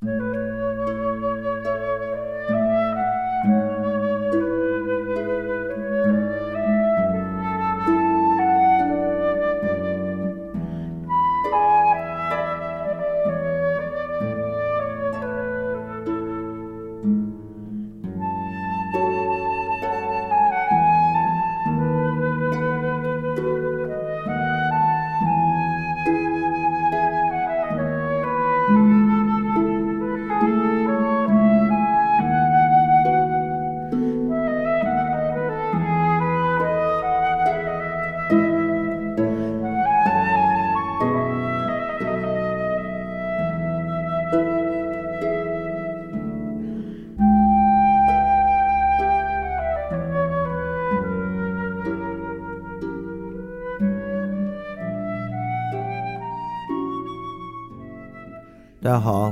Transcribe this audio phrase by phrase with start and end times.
[0.00, 0.27] 大家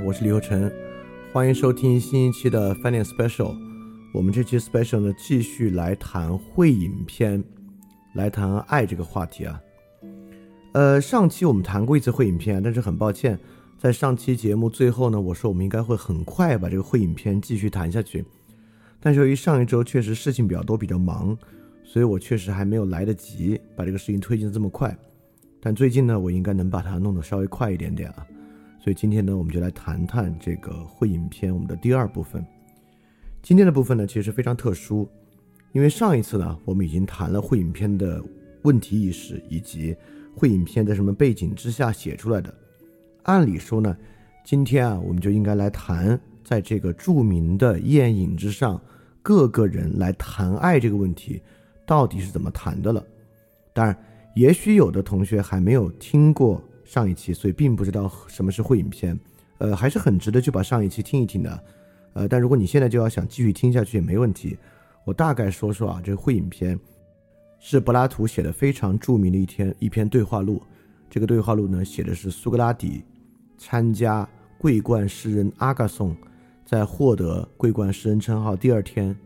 [0.06, 0.70] 我是李厚成，
[1.32, 3.56] 欢迎收听新一期的翻脸 special。
[4.14, 7.42] 我们这期 special 呢，继续来谈会影片，
[8.14, 9.60] 来谈爱这个话题啊。
[10.74, 13.36] 呃，上期我们谈过一次会影片，但是很抱歉，
[13.76, 18.24] 在上期节目最后呢，我说我们应该会很快把这个会影片继续谈下去。
[19.00, 21.36] 但是由于上一周确实事情比较多，比较忙，
[21.82, 24.96] 所以我确实还没有来得及把这个事情推进的这么快。
[25.60, 28.24] 但最近呢，我应该能把它弄得稍微快一点点啊。
[28.86, 32.46] 所以今天呢，我们就来谈谈这个会影片我们的第二部分。
[33.42, 35.08] 今天的部分呢，其实非常特殊，
[35.72, 38.22] 因为上一次呢，我们已经谈了会影片的
[38.62, 39.96] 问题意识以及
[40.36, 42.54] 会影片在什么背景之下写出来的。
[43.24, 43.96] 按理说呢，
[44.44, 48.80] 今天啊，我们就应该来谈在这个著名的宴饮之上，
[49.20, 51.42] 各个人来谈爱这个问题
[51.84, 53.04] 到底是怎么谈的了。
[53.72, 53.98] 当然，
[54.36, 56.62] 也许有的同学还没有听过。
[56.86, 59.18] 上一期，所以并不知道什么是会影片，
[59.58, 61.64] 呃，还是很值得去把上一期听一听的，
[62.14, 64.56] 呃，但如果你现在就要想继续听下去也没问题。
[65.04, 66.76] 我大概说说啊，这个会影片
[67.60, 70.60] 是柏拉图写的非常著名的一篇一篇对话录。
[71.08, 73.04] 这个对话录呢，写的是苏格拉底
[73.56, 74.28] 参加
[74.58, 76.16] 桂冠诗人阿伽颂
[76.64, 79.16] 在获得桂冠诗人称号第二天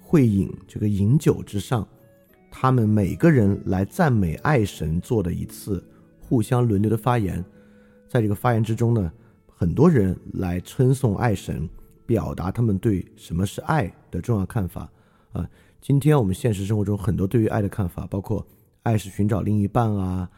[0.00, 1.86] 会饮这个饮酒之上，
[2.50, 5.84] 他们每个人来赞美爱神做的一次。
[6.28, 7.42] 互相轮流的发言，
[8.06, 9.10] 在这个发言之中呢，
[9.46, 11.66] 很多人来称颂爱神，
[12.04, 14.86] 表达他们对什么是爱的重要看法
[15.32, 15.48] 啊。
[15.80, 18.46] 今天我们现实生活中很多对于爱的看法，包括
[18.82, 20.28] 爱是寻找另一半啊，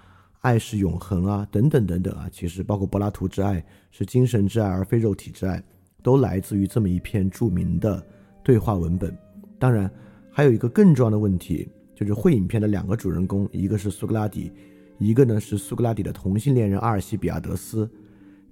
[0.42, 2.28] 爱是永恒啊，等等等等啊。
[2.30, 5.60] 其实包括柏拉图之爱是精神之爱而非肉体之爱，
[6.04, 8.00] 都来自于这么一篇著名的
[8.44, 9.12] 对话文本。
[9.58, 9.90] 当然，
[10.30, 14.52] 还有一个更重要的问题，就是会影片的两个主人公，一个是苏格拉底。
[15.00, 17.90] 一个呢是苏格拉底的同性恋人阿尔西比亚德斯，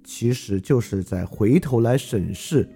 [0.03, 2.67] 其实就是在回头来审视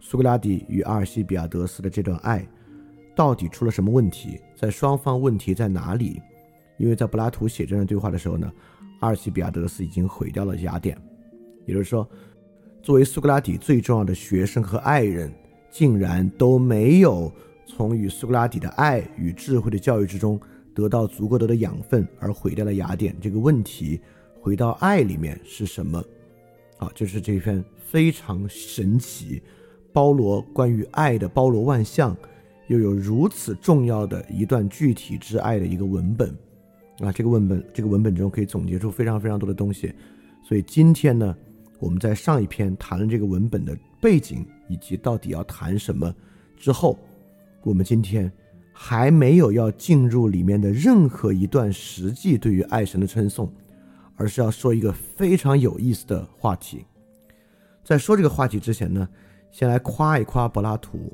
[0.00, 2.46] 苏格拉底与阿尔西比亚德斯的这段爱，
[3.16, 6.20] 到底出了什么问题，在双方问题在哪里？
[6.76, 8.52] 因为在柏拉图写这段对话的时候呢，
[9.00, 10.94] 阿尔西比亚德斯已经毁掉了雅典，
[11.64, 12.06] 也就是说，
[12.82, 15.32] 作为苏格拉底最重要的学生和爱人，
[15.70, 17.32] 竟然都没有
[17.66, 20.38] 从与苏格拉底的爱与智慧的教育之中。
[20.76, 23.98] 得到足够多的养分而毁掉了雅典这个问题，
[24.42, 26.04] 回到爱里面是什么？
[26.76, 29.40] 啊，就是这篇非常神奇，
[29.90, 32.14] 包罗关于爱的包罗万象，
[32.66, 36.28] 又有如此重要的一段具体之爱的一个文本。
[36.98, 39.90] 啊，这个文本这个文本中可以总结出非常非常多的东西。
[40.46, 41.34] 所以今天呢，
[41.78, 46.14] 我们在上一篇谈论这个文本的背景以及到底要谈什么
[46.54, 46.98] 之后，
[47.62, 48.30] 我们今天。
[48.78, 53.50] 还没有要进入里面的任何一段实际对于爱神的称颂，
[54.16, 56.84] 而是要说一个非常有意思的话题。
[57.82, 59.08] 在说这个话题之前呢，
[59.50, 61.10] 先来夸一夸柏拉图，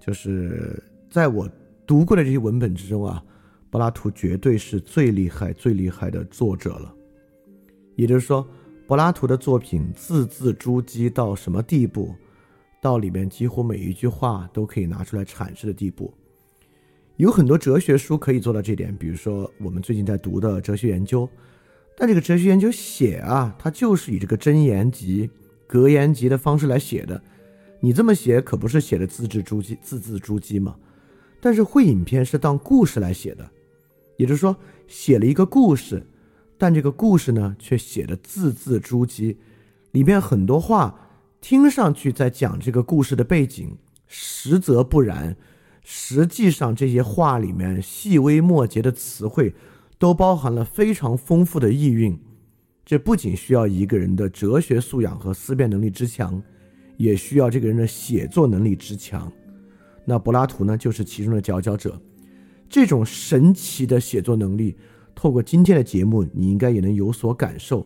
[0.00, 1.46] 就是在我
[1.86, 3.22] 读过的这些文本之中啊，
[3.68, 6.94] 柏拉图绝对是最厉害、最厉害的作者了。
[7.94, 8.48] 也就是说，
[8.88, 12.14] 柏拉图的作品字字珠玑到什么地步？
[12.80, 16.10] 到里面几乎每一句话都可以拿出来阐释的地步。
[17.20, 21.28] 有很多哲学书可以做到这点，比如说我们最近在读的哲学研究，
[21.94, 25.28] 但这个哲学研究写啊，它就是以这个真言集、
[25.66, 27.22] 格言集的方式来写的。
[27.80, 30.74] 你这么写可不是写的字字珠玑、字字珠玑吗？
[31.42, 33.46] 但是会影片是当故事来写的，
[34.16, 34.56] 也就是说
[34.88, 36.02] 写了一个故事，
[36.56, 39.36] 但这个故事呢却写的字字珠玑，
[39.90, 40.98] 里面很多话
[41.42, 43.76] 听上去在讲这个故事的背景，
[44.06, 45.36] 实则不然。
[45.92, 49.52] 实际上，这些话里面细微末节的词汇，
[49.98, 52.16] 都包含了非常丰富的意蕴。
[52.86, 56.40] 这不仅需要一个人的哲学素养和思辨能力之强，
[56.96, 59.30] 也需要这个人的写作能力之强。
[60.04, 62.00] 那柏拉图呢，就是其中的佼佼者。
[62.68, 64.76] 这种神奇的写作能力，
[65.12, 67.84] 透过今天的节目，你应该也能有所感受。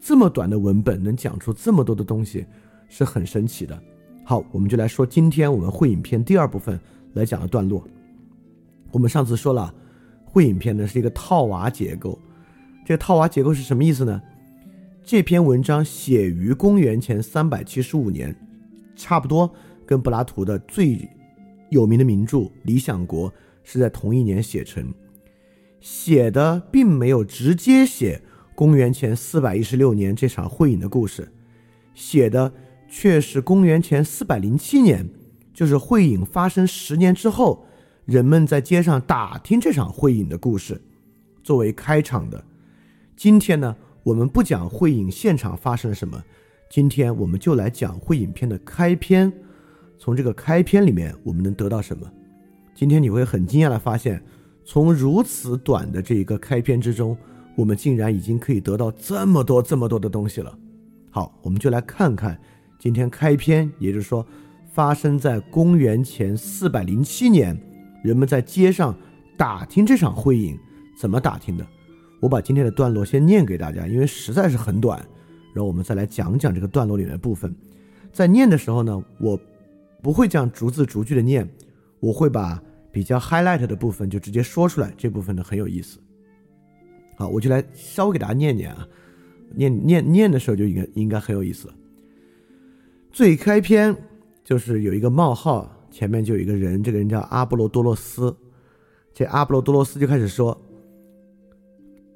[0.00, 2.46] 这么短的文本能讲出这么多的东西，
[2.88, 3.76] 是很神奇的。
[4.24, 6.78] 好，我们就来说今天我们会影片第二部分
[7.14, 7.86] 来讲的段落。
[8.90, 9.74] 我们上次说了，
[10.24, 12.18] 会影片呢是一个套娃结构。
[12.84, 14.20] 这个套娃结构是什么意思呢？
[15.04, 18.34] 这篇文章写于公元前三百七十五年，
[18.94, 19.52] 差不多
[19.84, 21.08] 跟柏拉图的最
[21.70, 23.30] 有名的名著《理想国》
[23.64, 24.92] 是在同一年写成。
[25.80, 28.22] 写的并没有直接写
[28.54, 31.32] 公元前四百一十六年这场会饮的故事，
[31.94, 32.52] 写的
[32.88, 35.08] 却是公元前四百零七年，
[35.52, 37.66] 就是会影发生十年之后，
[38.04, 40.80] 人们在街上打听这场会影的故事，
[41.42, 42.42] 作为开场的。
[43.16, 46.22] 今天呢，我们不讲会影现场发生了什么，
[46.70, 49.32] 今天我们就来讲会影片的开篇。
[49.98, 52.10] 从这个开篇里面，我们能得到什么？
[52.74, 54.20] 今天你会很惊讶的发现，
[54.64, 57.16] 从如此短的这一个开篇之中，
[57.54, 60.58] 我们竟然已经可以得到这么多这么多的东西了。
[61.10, 62.40] 好，我们就来看看
[62.80, 64.26] 今天开篇，也就是说，
[64.72, 67.54] 发生在公元前四百零七年，
[68.02, 68.96] 人们在街上
[69.36, 70.58] 打听这场会影
[70.98, 71.66] 怎么打听的。
[72.20, 74.98] 我把今天的段落先念给大家，因为实在是很短，
[75.52, 77.54] 然后我们再来讲讲这个段落里面的部分。
[78.10, 79.38] 在念的时候呢，我
[80.02, 81.46] 不会这样逐字逐句的念，
[82.00, 85.98] 我会把比较 highlight 的部分就直接说出来，这部分呢很有意思。
[87.16, 88.88] 好，我就来稍微给大家念念啊，
[89.54, 91.68] 念念念的时候就应该应该很有意思。
[93.10, 93.94] 最开篇
[94.52, 98.36] 就是有一个冒号，前面就有一个人，这个人叫阿波罗多洛斯，
[99.14, 100.60] 这阿波罗多洛斯就开始说。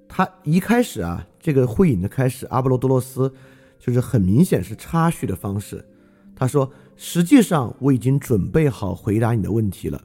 [0.06, 3.32] 他一开始啊，这个会影的开始，阿波罗多洛斯
[3.78, 5.82] 就是很明显是插叙的方式。
[6.34, 9.98] 他说：“实际上我已经准备好回答你的问题了。”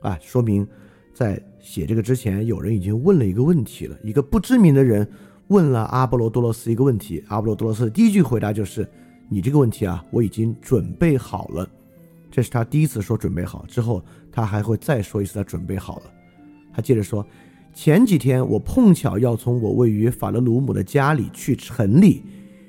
[0.00, 0.66] 啊，说明
[1.12, 3.94] 在写这个之前，有人已经问了一个问题了。
[4.02, 5.06] 一个不知名的人
[5.48, 8.88] 问了阿波罗多洛斯一个问题，阿波罗多洛斯第一句回答就是
[9.28, 11.68] ：“你这个问题啊，我已经准备好了。”
[12.30, 16.02] 这是他第一次说准备好，之后他还会再说一次他准备好了。
[16.72, 17.26] 他接着说。
[17.78, 22.22] 前几天我碰巧要从我位于法勒鲁姆的家里去城里，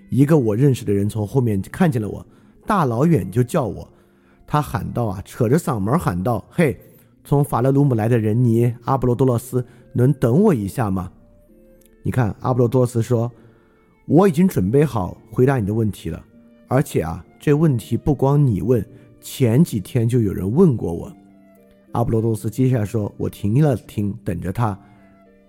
[0.09, 2.27] 一个我认识的人从后面看见了我，
[2.65, 3.88] 大老远就叫我，
[4.45, 6.77] 他喊道啊，扯着嗓门喊道：“嘿，
[7.24, 11.09] 从法勒鲁姆来的人，你阿波罗多洛斯能等我一下吗？”
[12.04, 13.31] 你看，阿波罗多斯说
[14.07, 16.21] ：“我已经准备好回答你的问题了，
[16.68, 18.86] 而且啊，这问题不光你问，
[19.22, 21.12] 前几天就有人问过我。”
[21.94, 24.78] 阿波罗多斯接下来说：“我停了停，等着他。”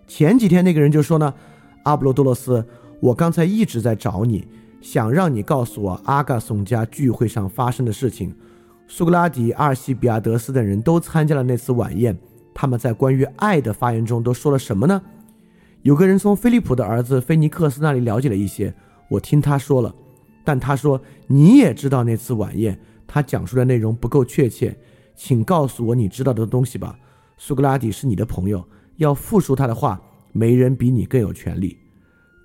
[0.06, 1.35] 前几天那个人就说呢，
[1.82, 2.65] 阿波罗多罗斯，
[3.00, 4.47] 我刚才一直在找你，
[4.81, 8.35] 想让你告诉我阿嘎松家聚会上发生的事情。
[8.87, 12.17] 苏格拉底、阿尔西比亚德斯等人都参加了那次晚宴，
[12.55, 15.03] 他们在关于爱的发言中都说了什么呢？
[15.82, 18.73] 有个人从菲利普的儿子菲尼克斯那里了解了一些，
[19.11, 19.94] 我听他说了，
[20.49, 24.75] 但他说你也知道那次晚宴，他讲述的内容不够确切，
[25.15, 26.99] 请告诉我你知道的东西吧。
[27.37, 28.67] 苏格拉底是你的朋友。
[28.97, 30.00] 要复述他的话，
[30.33, 31.77] 没人比你更有权利。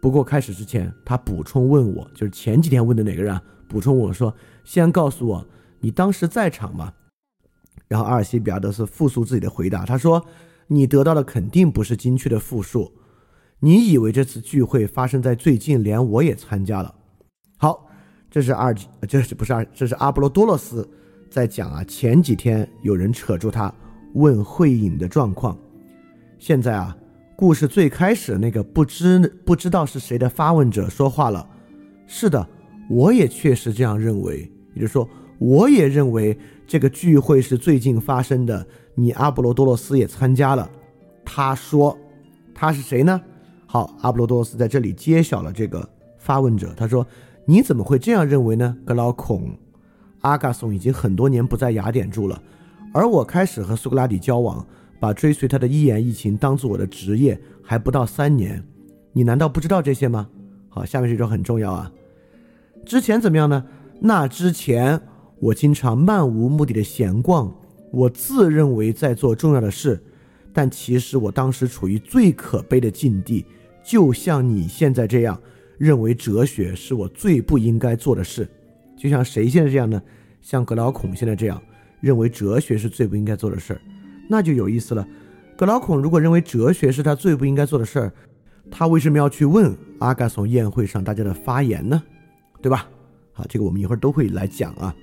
[0.02, 3.42] 不过开始之前，他补充问我，就是前几天问的哪个人啊？
[3.70, 4.36] 补充我说
[4.66, 5.48] ：“先告诉我，
[5.80, 6.92] 你当时在场吗？”
[7.88, 10.26] 然后阿尔西比亚德斯复述自己的回答，他说
[10.68, 12.92] ：“你得到的肯定不是精确的复述。
[13.62, 16.96] 你以为这次聚会发生在最近，连我也参加了。”
[17.56, 17.88] 好，
[18.34, 18.76] 这是二，
[19.08, 19.64] 这是不是二？
[19.76, 20.90] 这是阿波罗多洛斯
[21.30, 21.84] 在讲啊。
[21.84, 23.72] 前几天有人扯住他
[24.16, 25.56] 问会影的状况。
[26.40, 26.98] 现在啊，
[27.36, 31.48] 故事最开始那个不知不知道是谁的发问者说话了。
[32.08, 32.44] 是的，
[32.90, 34.52] 我也确实这样认为。
[34.74, 36.36] 也就是说，我也认为
[36.66, 38.66] 这个聚会是最近发生的。
[38.96, 40.68] 你阿波罗多洛斯也参加了。
[41.24, 41.96] 他说，
[42.52, 43.22] 他是谁呢？
[43.68, 45.88] 好，阿波罗多洛斯在这里揭晓了这个
[46.18, 46.74] 发问者。
[46.76, 47.06] 他说
[47.46, 49.58] ：“你怎么会这样认为呢？”格劳孔，
[50.22, 52.42] 阿嘎松已经很多年不在雅典住了，
[52.94, 54.66] 而我开始和苏格拉底交往。
[55.00, 58.64] 把追随他的一言一行当做我的职业，还不到三年，
[59.12, 60.30] 你难道不知道这些吗？
[60.70, 61.92] 好，下面这句很重要啊。
[62.86, 63.66] 之前怎么样呢？
[64.00, 65.02] 那之前
[65.42, 67.54] 我经常漫无目的的闲逛，
[67.92, 70.02] 我自认为在做重要的事，
[70.54, 73.46] 但其实我当时处于最可悲的境地，
[73.84, 75.38] 就像你现在这样，
[75.78, 78.48] 认为哲学是我最不应该做的事，
[78.98, 80.02] 就像谁现在这样呢？
[80.42, 81.62] 像格劳孔现在这样，
[82.02, 83.82] 认为哲学是最不应该做的事儿。
[84.30, 85.08] 那就有意思了，
[85.58, 88.14] 格劳孔如果认为哲学是他最不应该做的事儿，
[88.70, 92.02] 他为什么要去问阿嘎松宴会上大家的发言呢？
[92.62, 92.88] 对吧？
[93.32, 94.94] 好，这个我们一会儿都会来讲啊。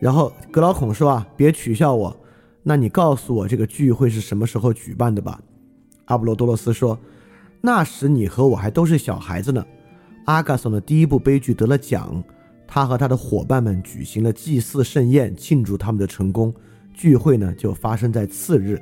[0.00, 2.16] 然后格劳孔说啊，别取笑我，
[2.62, 5.40] 那你告诉我这个聚会是什么时候举办的吧？
[6.04, 6.98] 阿波罗多洛斯说，
[7.60, 9.64] 那时你和我还都是小孩子呢。
[10.28, 12.22] 阿嘎松的第一部悲剧得了奖，
[12.66, 16.54] 他和他的伙伴们举行了祭祀盛宴，庆祝他们的成功。
[16.92, 18.78] 聚会呢就发生在次日。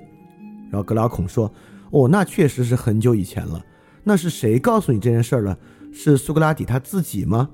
[0.68, 1.48] 然后格拉孔说，
[1.92, 3.64] 哦，那确实是很久以前了。
[4.02, 5.56] 那是谁告诉你这件事儿了？
[5.92, 7.48] 是苏格拉底他自己吗？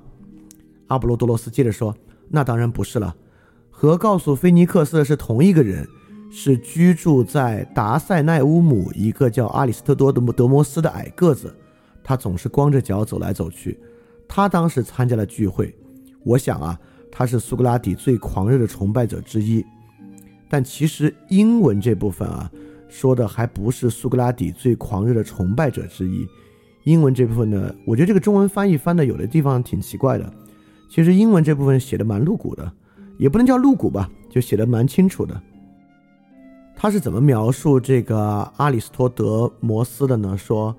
[0.87, 1.95] 阿波罗多洛斯接着说，
[2.31, 3.15] 那当然不是了。
[3.71, 5.87] 和告诉菲尼克斯的是同一个人，
[6.31, 11.55] 是居住在达塞奈乌姆一个叫阿里斯特多德德摩斯的矮个子，
[12.03, 13.79] 他总是光着脚走来走去。
[14.29, 15.75] 他当时参加了聚会，
[16.25, 16.79] 我想啊，
[17.11, 19.65] 他是苏格拉底最狂热的崇拜者之一。
[20.49, 22.51] 但其实英文这部分啊，
[22.89, 26.27] 说的还不是苏格拉底最狂热的崇拜者之一。
[26.85, 30.33] 英文这部分呢，我觉得这个中文翻译翻的有的地方挺奇怪的。
[30.91, 32.73] 其实英文这部分写的蛮露骨的。
[33.19, 35.41] 也不能叫露骨吧，就写的蛮清楚的。
[36.75, 38.19] 他是怎么描述这个
[38.57, 40.37] 阿里斯托德摩斯的呢？
[40.37, 40.75] 说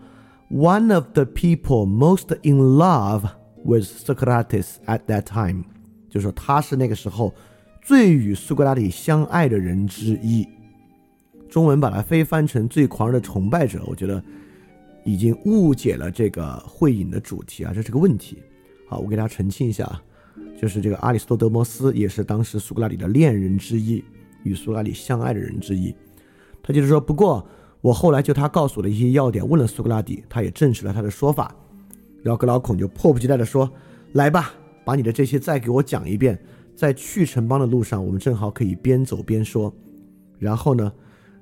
[0.53, 3.23] ，One of the people most in love
[3.63, 5.63] with Socrates at that time，
[6.09, 7.33] 就是说他是那个时候
[7.81, 10.47] 最与苏格拉底相爱的人之一。
[11.49, 14.23] 中文把它非翻成最狂热的崇拜者，我觉得
[15.03, 18.37] 已经误解了这个会影的主题啊，这是个问题。
[18.87, 20.01] 好，我给大家澄清一下啊。
[20.59, 24.03] 就是这个阿里斯托德摩斯，也是当时苏格拉底的恋人之一，
[24.43, 25.93] 与苏格拉底相爱的人之一。
[26.61, 27.45] 他就是说，不过
[27.83, 31.53] 我后来就他告诉我的一些要点，问了苏格拉底，他也证实了他的说法。
[32.21, 33.69] 然后格劳孔就迫不及待地说
[34.13, 34.53] ：“来吧，
[34.85, 36.39] 把你的这些再给我讲一遍。
[36.73, 39.71] 在去城邦的路上，我们正好可以边走边说。”
[40.39, 40.89] 然后呢，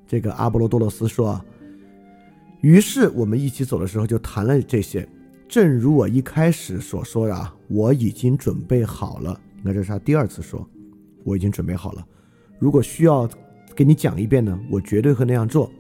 [0.08, 1.40] 这个阿波罗多洛斯说
[2.62, 5.08] ：“于是我们一起走的时候就谈了这些。”
[5.48, 9.40] 正如我一开始所说的啊，我已经准备好了。
[9.62, 10.68] 那这是他第二次说，
[11.24, 12.04] 我已经准备好了。
[12.58, 13.30] 如果需要
[13.76, 15.72] 给你讲一遍呢，我绝对会那样做。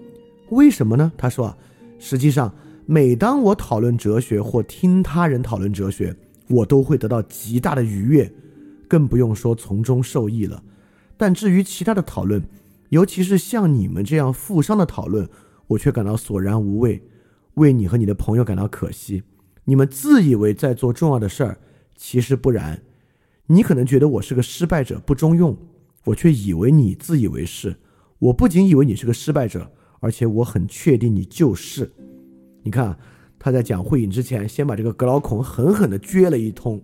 [0.51, 1.11] 为什么呢？
[1.17, 1.57] 他说啊，
[1.97, 2.53] 实际上
[2.85, 6.15] 每当我讨论哲学或听他人讨论哲学，
[6.47, 8.31] 我都会得到极大的愉悦，
[8.87, 10.61] 更不用说从中受益了。
[11.15, 12.43] 但至于其他的讨论，
[12.89, 15.27] 尤其是像你们这样富商的讨论，
[15.67, 17.01] 我却感到索然无味，
[17.53, 19.23] 为你和你的朋友感到可惜。
[19.63, 21.57] 你们自以为在做重要的事儿，
[21.95, 22.81] 其实不然。
[23.45, 25.55] 你可能觉得我是个失败者，不中用，
[26.03, 27.75] 我却以为你自以为是。
[28.19, 31.89] 我不仅以为你是个失败者，而且我很确定你就是。
[32.63, 32.95] 你看，
[33.39, 36.81] 他在讲会影之前，先把这个格劳孔狠狠地撅了一通。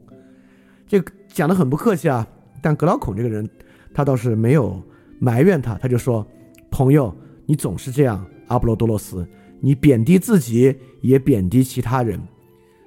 [0.87, 2.25] 这讲的很不客气啊，
[2.61, 3.47] 但格劳孔这个人，
[3.93, 4.81] 他倒是没有
[5.19, 6.25] 埋怨他，他就说
[6.71, 7.13] ：“朋友，
[7.45, 9.27] 你总是这样，阿波罗多洛斯，
[9.59, 12.19] 你贬低自己，也贬低其他人。”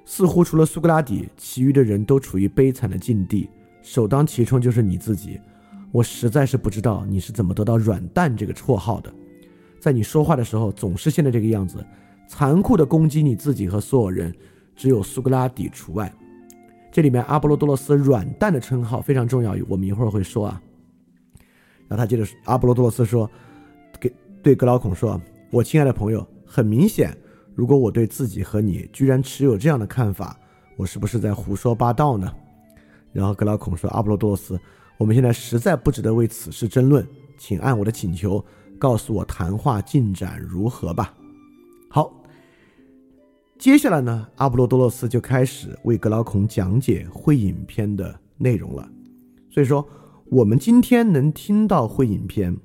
[0.03, 3.47] 似乎除了苏格拉底，其余的人都处于悲惨的境地，
[3.81, 5.39] 首当其冲就是你自己。
[5.91, 9.13] 我实在是不知道你是怎么得到“软蛋”这个绰号的，
[9.81, 11.83] 在你说话的时候总是现在这个样子，
[12.27, 14.31] 残酷的攻击你自己和所有人，
[14.75, 16.13] 只有苏格拉底除外。
[16.91, 20.61] 这里面阿波罗多洛斯“软蛋”的称号非常重要，我们一会儿会说啊。
[21.87, 23.27] 然后他接着，阿波罗多洛斯说
[23.99, 25.19] ：“给对格劳孔说，
[25.49, 27.17] 我亲爱的朋友，很明显。”
[27.55, 30.39] 如果我对自己和你居然持有这样的看法，
[30.77, 32.31] 我是不是在胡说八道呢？
[33.11, 34.59] 然后格劳孔说：“阿波罗多洛斯，
[34.97, 37.05] 我们现在实在不值得为此事争论，
[37.37, 38.43] 请按我的请求
[38.81, 41.13] 告诉我谈话进展如何吧。”
[41.87, 42.11] 好，
[43.59, 48.89] 接下来呢，阿波罗多洛斯就开始为格劳孔讲解会影片的内容了。
[49.51, 49.87] 所以说，
[50.25, 52.57] 我们今天能听到会影片，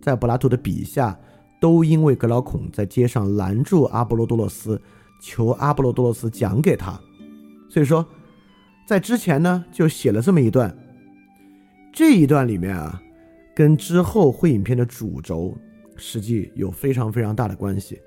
[0.00, 1.18] 在柏拉图的笔下。
[1.60, 4.78] 都因为格劳孔在街上拦住阿波罗多洛斯，
[5.18, 7.00] 求阿波罗多洛斯讲给他，
[7.70, 8.06] 所以说，
[8.86, 10.76] 在之前呢就写了这么一段。
[11.90, 13.00] 这一段里面啊，
[13.54, 15.56] 跟之后会影片的主轴
[15.96, 18.00] 实际有非常非常大的关系。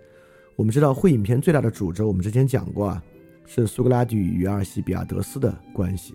[0.55, 3.03] 我们知道会影片最大的主轴，我们之前讲过啊，
[3.45, 6.13] 是苏格拉底与阿尔西比亚德斯的关系。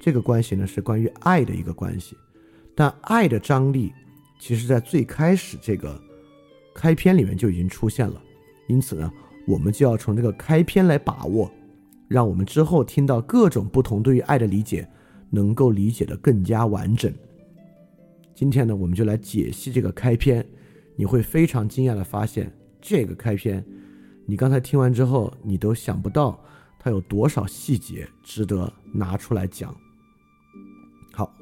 [0.00, 2.16] 这个关系呢是关于爱的一个关系，
[2.74, 3.92] 但爱的张力，
[4.38, 6.00] 其实在最开始这个。
[6.74, 8.22] 开篇里面就已经出现了，
[8.68, 9.12] 因此呢，
[9.48, 11.50] 我们就要从这个开篇来把握，
[12.06, 14.88] 让我们之后听到各种不同对于爱的理解，
[15.28, 17.12] 能够理解的更加完整。
[18.38, 20.46] 今天呢，我们就来解析这个开篇，
[20.94, 22.48] 你会非常惊讶的发现，
[22.80, 23.66] 这个开篇，
[24.26, 26.40] 你刚才听完之后，你都想不到
[26.78, 29.74] 它有多少细节值得拿出来讲。
[31.12, 31.34] 好，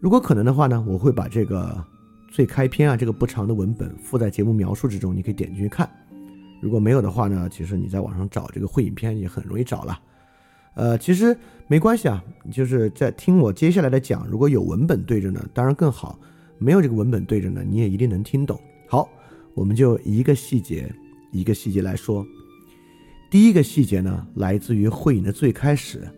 [0.00, 1.86] 如果可能的话呢，我会把这个。
[2.32, 5.88] 最开篇啊，这个不长的文本附在节目描述之中，你可以点进去看。
[6.60, 9.96] 如果没有的话呢，其实你在网上找这个会影片也很容易找了。
[10.78, 16.16] 呃，其实没关系啊，就是在听我接下来的讲，如果有文本对着呢，当然更好；
[16.56, 18.56] 没有这个文本对着呢，你也一定能听懂。
[18.86, 19.08] 好，
[19.54, 20.88] 我们就一个细节
[21.32, 22.24] 一个细节来说。
[23.28, 26.08] 第一个细节呢，来自于会影的最开始，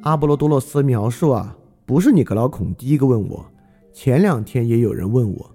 [0.00, 3.46] 阿波罗多洛斯描述啊，不是你格劳孔第一个问我，
[3.92, 5.54] 前两天也有人问我，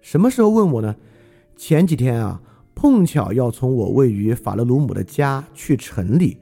[0.00, 0.94] 什么时候问我呢？
[1.56, 2.40] 前几天啊，
[2.72, 6.36] 碰巧要从我位于法勒鲁姆的家去城里。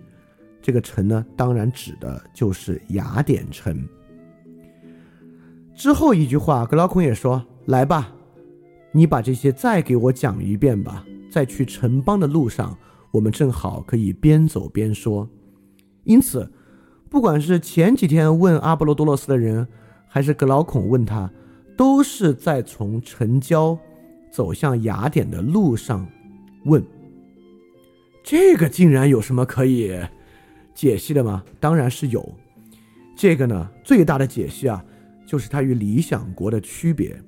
[0.63, 3.85] 这个城呢，当然指的就是雅典城。
[5.75, 8.13] 之后一句话，格劳孔也说：“来吧，
[8.93, 11.05] 你把这些再给我讲一遍吧。
[11.29, 12.79] 在去城邦的路上，
[13.11, 15.29] 我们正好可以边走边说。
[16.05, 16.49] 因此，
[17.11, 19.67] 不管是前几天问阿波罗多洛斯的人，
[20.07, 21.29] 还是格劳孔问他，
[21.77, 23.77] 都是在从城郊
[24.31, 26.07] 走向雅典的路上
[26.67, 26.85] 问。
[28.23, 29.99] 这个竟然有什么可以？”
[30.75, 31.43] 解析的吗？
[31.61, 32.27] 当然是有。
[33.15, 34.85] 这个呢，最大的解析啊，
[35.27, 37.15] 就是它与《理想国》的区别。《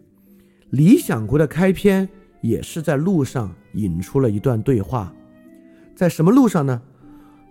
[0.71, 2.09] 理想国》的开篇
[2.41, 5.15] 也是在路上引出了一段对话，
[5.95, 6.83] 在什么路上呢？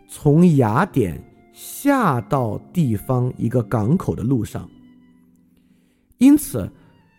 [0.08, 1.24] 从雅典
[1.54, 4.70] 下到地方一个港口的路上。
[6.18, 6.70] 因此，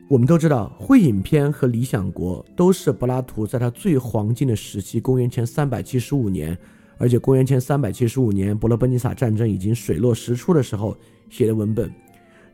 [0.09, 6.59] 我们都知道，《会影片》和《理想国》都是柏拉图在他最黄金的时期，公元前三百七十五年。
[6.97, 10.97] 而且公元前三百七十五年，伯罗奔尼撒战争已经水落石出的时候
[11.29, 11.93] 写的文本，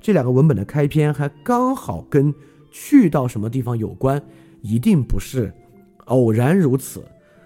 [0.00, 2.34] 这两个文本的开篇还刚好跟
[2.70, 4.22] 去到什么地方有关，
[4.62, 5.52] 一定不是
[6.06, 7.04] 偶然如此，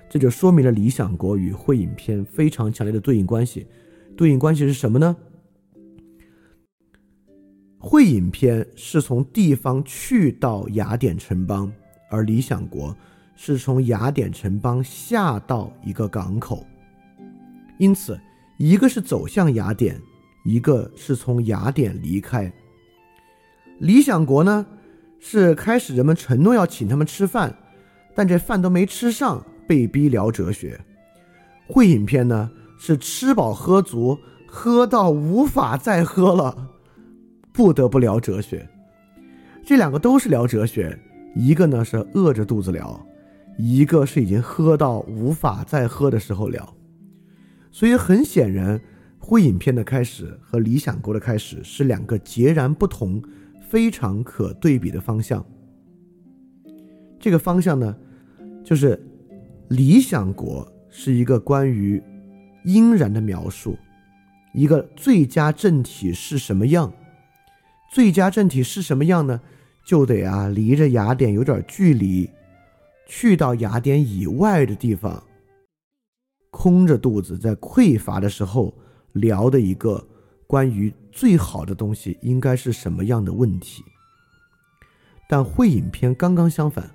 [0.08, 3.66] 这就说明了《理想国》与《会影片》非常强烈的对应关系。
[4.16, 5.16] 对应关系是什么呢？
[7.86, 11.70] 《会影片》是从地方去到雅典城邦，
[12.08, 12.90] 而《理想国》
[13.34, 16.64] 是从雅典城邦下到一个港口。
[17.84, 18.18] 因此，
[18.56, 20.00] 一个是走向雅典，
[20.42, 22.50] 一个是从雅典离开。
[23.78, 24.64] 理想国呢，
[25.20, 27.54] 是开始人们承诺要请他们吃饭，
[28.14, 30.80] 但这饭都没吃上，被逼聊哲学。
[31.66, 36.70] 会影片呢，是吃饱喝足，喝到无法再喝了，
[37.52, 38.66] 不得不聊哲学。
[39.62, 40.98] 这两个都是聊哲学，
[41.36, 42.98] 一个呢是饿着肚子聊，
[43.58, 46.66] 一个是已经喝到无法再喝的时候聊。
[47.74, 48.80] 所以很显然，
[49.18, 53.20] 会影片的开始和理想国的开始是两个截然不同、
[53.68, 55.44] 非常可对比的方向。
[57.18, 57.96] 这个方向呢，
[58.62, 59.04] 就是
[59.70, 62.00] 理想国是一个关于
[62.64, 63.76] 应然的描述，
[64.52, 66.92] 一个最佳政体是什么样？
[67.90, 69.40] 最佳政体是什么样呢？
[69.84, 72.30] 就得啊离着雅典有点距离，
[73.08, 75.20] 去到雅典以外的地方。
[76.56, 78.72] 空着肚子在匮乏的时候
[79.14, 80.06] 聊的一个
[80.46, 83.82] 关于最好的东西应该是什么样的问题，
[85.28, 86.88] 但会影片刚刚相反，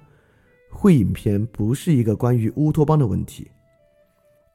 [0.72, 3.52] 会影片不是一个关于乌托邦的问题，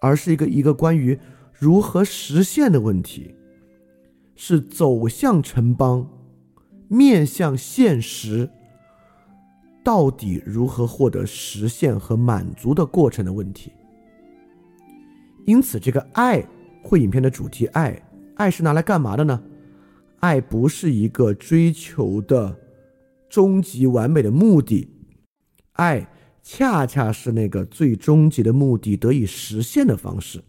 [0.01, 1.19] 而是一个一个关于
[1.53, 3.35] 如何实现的问题，
[4.35, 6.09] 是走向城邦，
[6.88, 8.49] 面向现实，
[9.85, 13.71] 到底如何获得实现和满足的过程的问题。
[15.46, 16.42] 因此，这个爱
[16.83, 18.00] 会影片的主题，爱，
[18.37, 19.42] 爱是拿来干嘛的呢？
[20.20, 22.57] 爱不是一个追求的
[23.28, 24.88] 终极完美的目的，
[25.72, 26.09] 爱
[26.42, 30.42] 恰恰是那个最终极的目的得以实现的方式。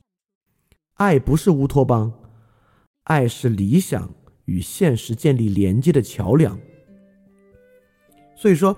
[0.94, 2.14] 爱不是乌托邦，
[3.04, 4.10] 爱是理想
[4.46, 6.58] 与现实建立连接的桥梁。
[8.34, 8.78] 所以说，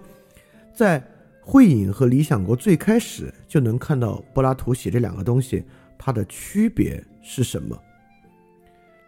[0.74, 1.04] 在
[1.42, 5.64] 会影和理想国最开始就能看到柏拉图写这两个东西。
[5.98, 7.78] 它的区别是什么？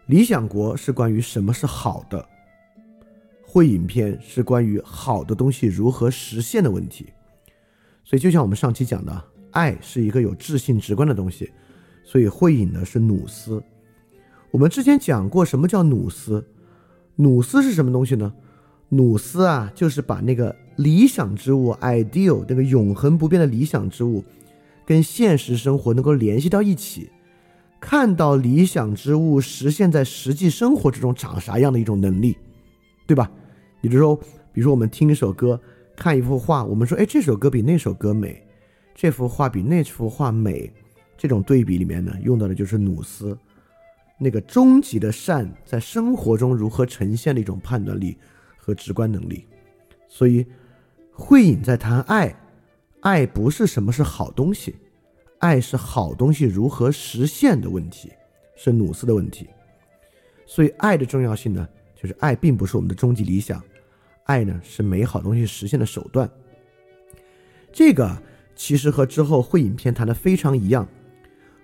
[0.06, 2.28] 理想国是关于什么是好的，
[3.46, 7.06] 会影片是关于好的东西如何实现的问题。
[8.04, 11.52] 所以，就像我们上期讲的，爱是一个有质性直观的东西，
[12.02, 13.62] 所以会影呢是努斯。
[14.50, 16.44] 我们之前讲过什么叫努斯？
[17.14, 18.32] 努斯是什么东西呢？
[18.88, 24.24] 努斯啊，就是把那个理想之物 （ideal） 那个永恒不变的理想之物。
[24.90, 27.08] 跟现实生活能够联系到一起，
[27.78, 32.36] 看到理想之物实现在实际生活之中长啥样的一种能力，
[33.06, 33.30] 对吧？
[33.82, 34.16] 也就是说，
[34.52, 35.60] 比如说我们听一首歌，
[35.94, 38.42] 看一幅画，我们说，哎，这首歌比那首歌美，
[38.92, 40.68] 这幅画比那幅画美，
[41.16, 43.38] 这种对比里面呢，用到的就是努斯，
[44.18, 48.16] 那个终极的善在生活中如何呈现的一种判断力
[48.56, 49.44] 和直观能力。
[50.08, 50.44] 所以，
[51.12, 52.34] 慧影在谈爱。
[53.02, 54.76] 爱不是什么是好东西，
[55.38, 58.12] 爱是好东西如何实现的问题，
[58.54, 59.48] 是努斯的问题。
[60.46, 63.62] 所以爱的重要性呢，就是爱并不是我们的终极理想，
[64.24, 66.30] 爱呢是美好东西实现的手段。
[67.72, 68.20] 这个
[68.54, 70.86] 其实和之后会影片谈的非常一样。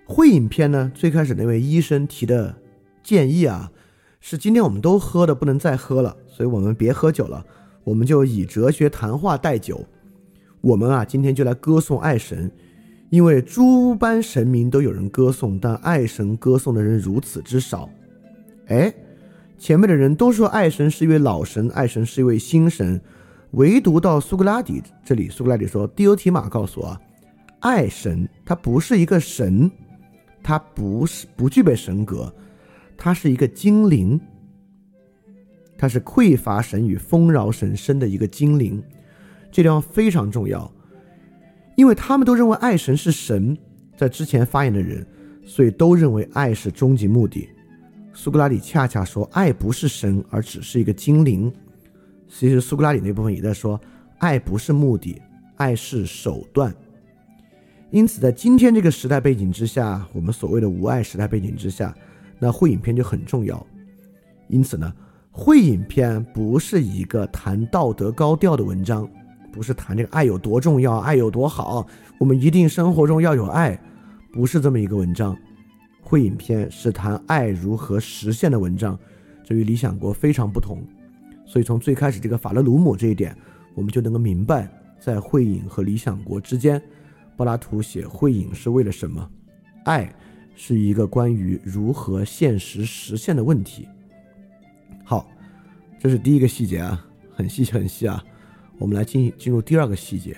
[0.05, 2.55] 会影片呢，最开始那位医生提的
[3.03, 3.71] 建议啊，
[4.19, 7.45] 是今天我们都喝的不能再喝了，所以我们别喝酒了，
[7.83, 9.85] 我们就以哲学谈话代酒。
[10.61, 12.51] 我们啊，今天就来歌颂爱神，
[13.09, 17.89] 因为诸般神明都有人歌颂，但爱神歌颂的人如此之少。
[18.67, 18.93] 哎，
[19.57, 22.99] 前面的人都说爱神是一位老神，爱神是一位新神，
[23.51, 26.99] 唯独到苏格拉底这里，苏格拉底说：“迪欧提马告诉我，
[27.59, 29.71] 爱神他不是一个神，
[30.43, 32.33] 他不是不具备神格，
[32.97, 34.19] 他是一个精灵，
[35.77, 38.83] 他是匮乏神与丰饶神生的一个精灵。
[39.57, 40.71] 这地方非常重要，
[41.75, 43.57] 因为他们都认为爱神是神，
[43.95, 45.03] 在之前发言的人，
[45.43, 47.49] 所以都认为爱是终极目的。”
[48.13, 51.51] 苏格拉底恰恰说，爱不是神，而只是一个精灵。
[52.27, 53.81] 其实苏格拉底那部分也在说，
[54.19, 55.19] 爱不是目的，
[55.55, 56.71] 爱是手段。
[57.89, 61.95] 因此，在今天这个时代背景之下，我们所谓的无爱时代背景之下，
[62.37, 63.65] 那会影片就很重要。
[64.49, 64.93] 因此呢，
[65.31, 69.09] 会影片不是一个谈道德高调的文章，
[69.57, 71.87] 不是谈这个爱有多重要，爱有多好，
[72.19, 73.75] 我们一定生活中要有爱，
[74.31, 75.35] 不是这么一个文章。
[75.99, 78.97] 会影片是谈爱如何实现的文章，
[79.43, 80.81] 这与理想国非常不同。
[81.43, 83.35] 所以从最开始这个法勒鲁姆这一点，
[83.73, 86.79] 我们就能够明白，在会影和理想国之间，
[87.35, 89.27] 柏拉图写会影是为了什么？
[89.85, 90.07] 爱
[90.55, 93.87] 是一个关于如何现实实现的问题。
[95.03, 95.27] 好，
[95.99, 98.23] 这是第一个细节啊，很细很细啊。
[98.77, 100.35] 我们来进进入第二个细节。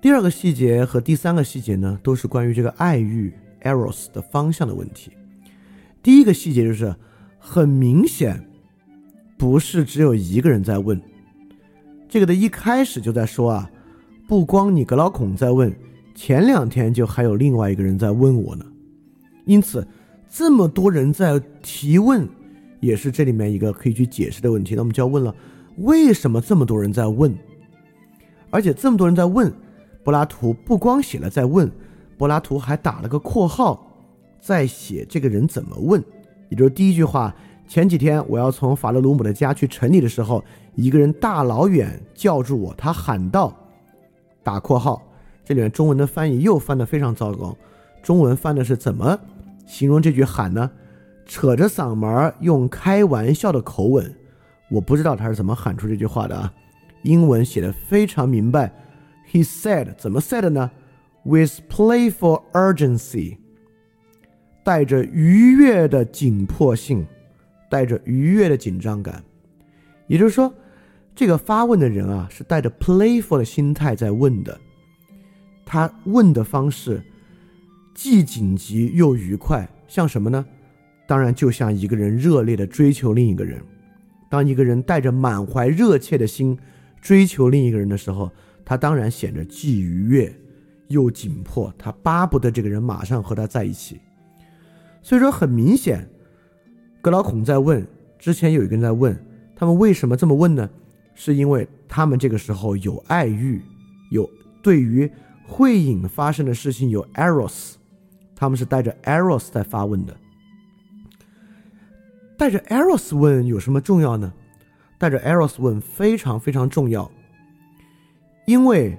[0.00, 3.32] 第二个细节和第三个细节呢，都是关于这个爱欲。
[3.64, 5.12] eros 的方向的问题，
[6.02, 6.92] 第一个细节就是
[7.38, 8.44] 很明显，
[9.38, 11.00] 不是只有一个人在问，
[12.08, 13.70] 这个的一开始就在说啊，
[14.26, 15.72] 不光你格老孔在问，
[16.12, 18.66] 前两天就还有另外一个人在问我呢，
[19.44, 19.86] 因此
[20.28, 22.28] 这么多人在提问，
[22.80, 24.74] 也是这里面一个可以去解释的问题。
[24.74, 25.32] 那我们就要问了，
[25.78, 27.36] 为什么这么多人在问？
[28.50, 29.52] 而且这么多人在问，
[30.04, 31.70] 柏拉图不光写了在问。
[32.18, 33.84] 柏拉图还打了个括号，
[34.40, 36.02] 在写这个人怎么问，
[36.50, 37.34] 也就是第一句话：
[37.66, 43.56] 前几天我要从法勒鲁姆的家去城里的时候，一个人大老远叫住我，他喊道
[44.44, 45.02] ：“打括号。”
[45.44, 47.56] 这里面中文的翻译又翻得非常糟糕，
[48.00, 49.18] 中文翻的是怎么
[49.66, 50.70] 形容这句喊呢？
[51.26, 54.14] 扯着嗓门用开玩笑的口吻，
[54.72, 56.52] 我不知道他是怎么喊出这句话的啊。
[57.02, 58.72] 英文写的非常明白
[59.30, 60.70] ，He said，怎么 said 呢
[61.24, 63.36] ？With playful urgency，
[64.64, 67.06] 带着愉悦的紧迫性，
[67.68, 69.22] 带着愉悦的紧张感，
[70.06, 70.52] 也就是说，
[71.14, 74.58] 这个发问的人啊，是带着 playful 的心态在问的。
[75.66, 77.02] 他问的方式
[77.94, 80.44] 既紧急又愉快，像什么呢？
[81.06, 83.62] 当然，就像一个人热烈的追求另一个人。
[84.32, 86.58] 当一个人带着满怀热切的心
[87.02, 88.30] 追求另一个人的时候，
[88.64, 90.34] 他当然显得既愉悦。
[90.88, 94.00] 又紧迫，他巴不得这个人马上和他在一起。
[95.02, 96.08] 所以说，很明显，
[97.02, 97.86] 格老孔在问，
[98.18, 99.14] 之前有一个人在问，
[99.54, 100.68] 他们为什么这么问呢？
[101.14, 103.60] 是因为他们这个时候有爱欲，
[104.10, 104.28] 有
[104.62, 105.10] 对于
[105.46, 107.74] 会影发生的事情有 eros，
[108.34, 110.16] 他们是带着 eros 在发问的。
[112.42, 114.32] 带着 eros 问有什么重要呢？
[114.98, 117.08] 带着 eros 问非常非常重要，
[118.46, 118.98] 因为。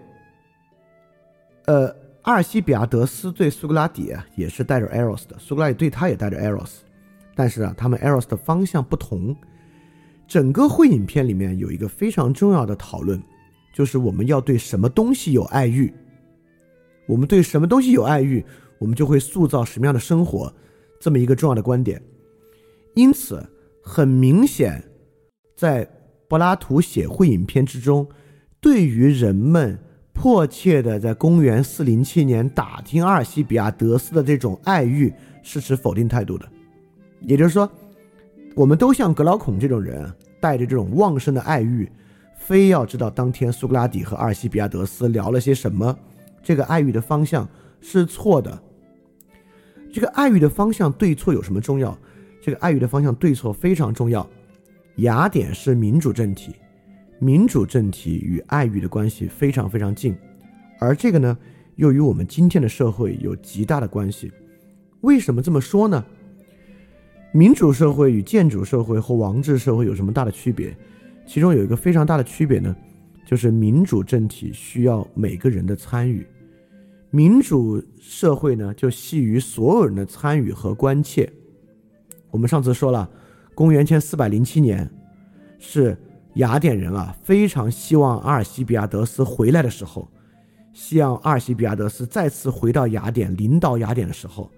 [1.65, 6.75] 呃，阿尔西比亚德斯对苏格拉底啊也是带着 eros 的，苏格拉底对他也带着 eros，
[7.35, 9.35] 但是啊，他们 eros 的方向不同。
[10.25, 13.21] 整个会影片里面有一个非常重要的讨论，
[13.73, 15.93] 就是我们要对什么东西有爱欲，
[17.07, 18.41] 我们对什么东西有爱欲，
[18.77, 20.53] 我们就会塑造什么样的生活，
[20.97, 22.01] 这么一个重要的观点。
[22.95, 23.45] 因此，
[23.81, 24.83] 很明显，
[25.55, 25.87] 在
[26.27, 28.07] 柏拉图写会影片之中，
[28.59, 29.79] 对于人们。
[30.15, 36.47] 迫切的在公元四零七年打听阿尔西比亚德斯的这种爱欲是持否定态度的，
[37.21, 37.69] 也就是说，
[38.55, 41.91] 我们都像格劳孔这种人，带着这种旺盛的爱欲，
[42.37, 45.97] 非要知道当天苏格拉底和阿尔西比亚德斯聊了些什么。
[46.43, 47.49] 这个爱欲的方向
[47.81, 48.61] 是错的。
[49.91, 51.97] 这个爱欲的方向对错有什么重要？
[52.43, 54.29] 这个爱欲的方向对错非常重要。
[54.97, 56.53] 雅典是民主政体。
[57.19, 60.13] 民主政体与爱欲的关系非常非常近，
[60.77, 61.37] 而这个呢，
[61.77, 64.29] 又与我们今天的社会有极大的关系。
[64.99, 66.03] 为什么这么说呢？
[67.31, 70.75] 民主社会与建主社会或王制社会有什么大的区别？
[71.25, 72.75] 其中有一个非常大的区别呢，
[73.25, 76.27] 就是民主政体需要每个人的参与，
[77.09, 81.31] 民主社会呢就系于所有人的参与和关切。
[82.33, 83.07] 我们上次说了，
[83.53, 84.89] 公元前四百零七年
[85.59, 85.95] 是
[86.33, 90.09] 雅典人啊非常希望阿尔西比亚德斯回来的时候，
[90.73, 94.49] 希望阿尔西比亚德斯再次回到雅典领导雅典的时候，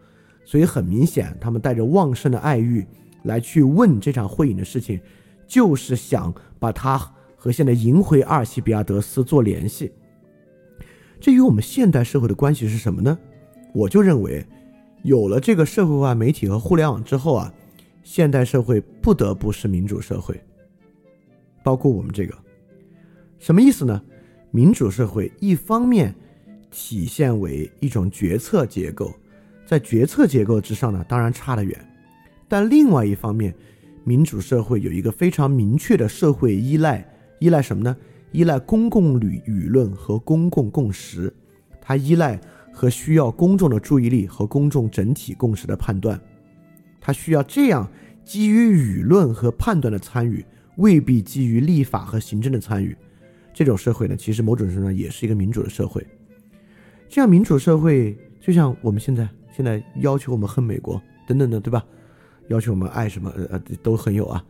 [0.45, 2.87] 所以很明显，他们带着旺盛的爱欲
[3.23, 4.97] 来去问这场会饮的事情。
[5.47, 6.97] 就是想把他
[7.35, 9.91] 和现在赢回阿尔西比亚德斯做联系。
[11.19, 13.15] 这与我们现代社会的关系是什么呢？
[13.71, 14.43] 我就认为，
[15.03, 17.53] 有了这个社会化媒体和互联网之后啊，
[18.05, 20.39] 现代社会不得不是民主社会。
[21.63, 22.33] 包括我们这个，
[23.39, 24.01] 什么意思呢？
[24.51, 26.15] 民主社会一方面
[26.71, 29.13] 体现为一种决策结构，
[29.65, 31.77] 在决策结构之上呢，当然差得远，
[32.47, 33.53] 但另外一方面。
[34.07, 37.03] 民主社会有一个非常明确的社会依赖，
[37.39, 37.97] 依赖什么呢？
[38.33, 41.33] 依赖公共舆舆论和公共共识，
[41.81, 42.39] 它依赖
[42.71, 46.21] 和需要公众的注意力和公众整体共识的判断，
[47.05, 47.87] 它需要这样
[48.23, 50.43] 基于舆论和判断的参与，
[50.77, 52.97] 未必基于立法和行政的参与。
[53.53, 56.03] 这种社会呢，其实某种程度上也是一个民主的社会。
[57.07, 61.85] 这样民主社会就像我们现在现在要求我们恨美国等等的，对吧？
[62.47, 64.43] 要求我们爱什么，呃呃，都很有啊。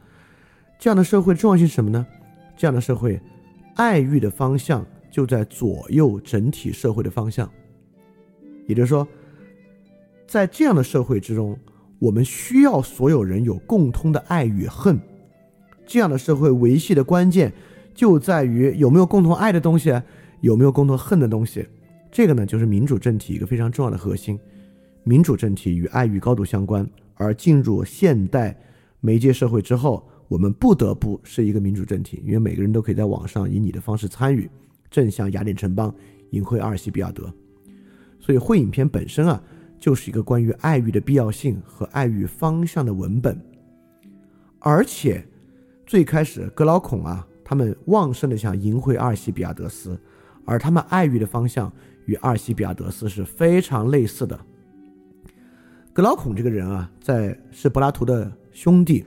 [0.79, 2.07] 这样的社会重要性是什么呢？
[2.55, 3.19] 这样的社会，
[3.75, 7.51] 爱欲的方向就在左右整体社会的方向。
[8.65, 9.05] 也就是说，
[10.25, 11.59] 在这样的社会之中，
[12.05, 14.99] 我们需要所有人有共通的爱与恨。
[15.87, 17.51] 这样的社会维系的关键
[17.95, 19.99] 就在于有没有共同爱的东西，
[20.41, 21.67] 有没有共同恨的东西。
[22.11, 24.39] 这个呢，就是民主政体一个非常重要的核心。
[25.03, 26.87] 民主政体与爱欲高度相关。
[27.15, 28.55] 而进入现代
[28.99, 34.47] 媒介社会之后，我们不得不是一个民主政体，因为每个人都可以在网上以你的方式参与，
[34.91, 35.91] 正向雅典城邦
[36.31, 37.33] 赢回阿尔西比亚德。
[38.19, 39.41] 所以，会影片本身啊，
[39.85, 43.39] 就是一个关于爱欲的必要性和爱欲方向的文本。
[44.57, 45.23] 而且，
[45.85, 49.95] 最开始格劳孔啊，他们旺盛的想赢回阿尔西比亚德斯，
[50.43, 51.71] 而他们爱欲的方向
[52.07, 54.39] 与阿尔西比亚德斯是非常类似的。
[55.93, 59.05] 格劳孔这个人啊，在是柏拉图的兄弟，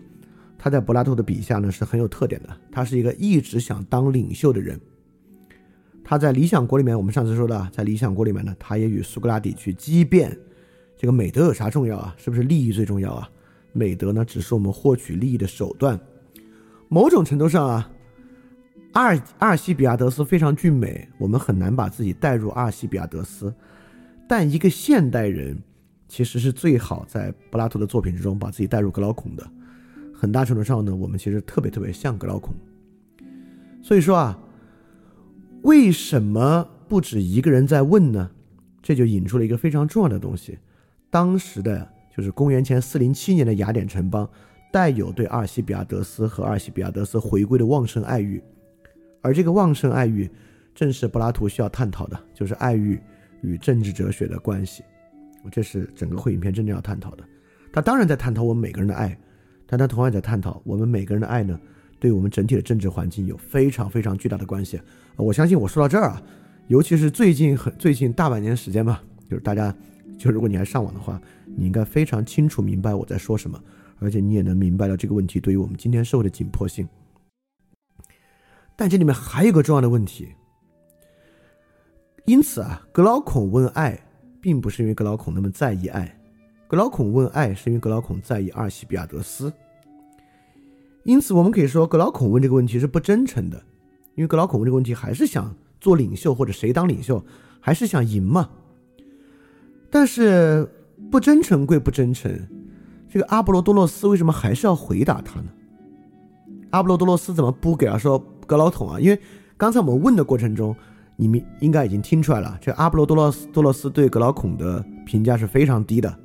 [0.57, 2.57] 他在柏拉图的笔下呢是很有特点的。
[2.71, 4.81] 他是一个一直想当领袖的人。
[6.05, 10.38] 他在《理想国》里面，我们上次说的，在《理想国》里面呢，他也与苏格拉底去激辩，
[10.99, 12.15] 这个美德有啥重要啊？
[12.19, 13.31] 是不是利益最重要啊？
[13.73, 15.99] 美德呢，只是我们获取利益的手段。
[16.89, 17.91] 某种程度上啊，
[18.93, 23.55] 阿尔阿尔西比亚德斯非常俊美，我们很难把自己带入阿尔西比亚德斯，
[24.29, 25.57] 但一个现代人。
[26.11, 29.47] 其实是最好在柏拉图的作品之中把自己带入格劳孔的，
[30.15, 32.55] 很大程度上呢，我们其实特别特别像格劳孔。
[33.83, 34.39] 所以说啊，
[35.61, 38.31] 为什么不止一个人在问呢？
[38.83, 40.57] 这就引出了一个非常重要的东西：
[41.11, 44.29] 当时的就是公元前四零七年的雅典城邦，
[44.73, 48.42] 带有对阿尔西比亚德斯和阿尔西比亚德斯回归的旺盛爱欲，
[49.23, 50.31] 而这个旺盛爱欲，
[50.75, 53.01] 正是柏拉图需要探讨的，就是爱欲
[53.40, 54.83] 与政治哲学的关系。
[55.51, 57.25] 这是整个会影片真正要探讨的，
[57.73, 59.16] 他当然在探讨我们每个人的爱，
[59.66, 61.59] 但他同样在探讨我们每个人的爱呢，
[61.99, 64.79] 对我们整体的政治环境有非常非常巨大的关系。
[65.16, 66.23] 我相信我说到这儿啊，
[66.66, 69.75] 尤其是最近很最近大半年时间吧，就是大家，
[70.18, 73.59] 就如果你还上网的话，你应该非常清楚明白我在说什么，
[74.00, 76.87] 而且你也能明白到这个问题对于我们今天社会的紧迫性。
[78.76, 80.28] 但这里面还有个重要的问题，
[82.26, 83.98] 因此啊，格劳孔问爱。
[84.40, 86.16] 并不是因为格劳孔那么在意爱，
[86.68, 89.52] 格劳孔问爱是因为格劳孔在意阿尔西比亚德斯。
[91.02, 93.61] 因此，我们可以说格劳孔问这个问题是不真诚的，
[94.14, 97.22] 因为格劳孔问这个问题还是想做领袖或者谁当领袖，
[97.61, 98.48] 还是想赢嘛。
[99.90, 100.68] 但是
[101.11, 102.31] 不真诚归不真诚，
[103.09, 105.48] 这个阿波罗多洛斯为什么还是要回答他呢？
[106.70, 109.01] 阿波罗多洛斯怎么不给他说格劳孔啊？
[109.01, 109.20] 因为
[109.57, 110.74] 刚才我们问的过程中。
[111.20, 116.16] 你们应该已经听出来了，这阿波罗多洛斯多洛斯对格劳孔的评价是非常低的。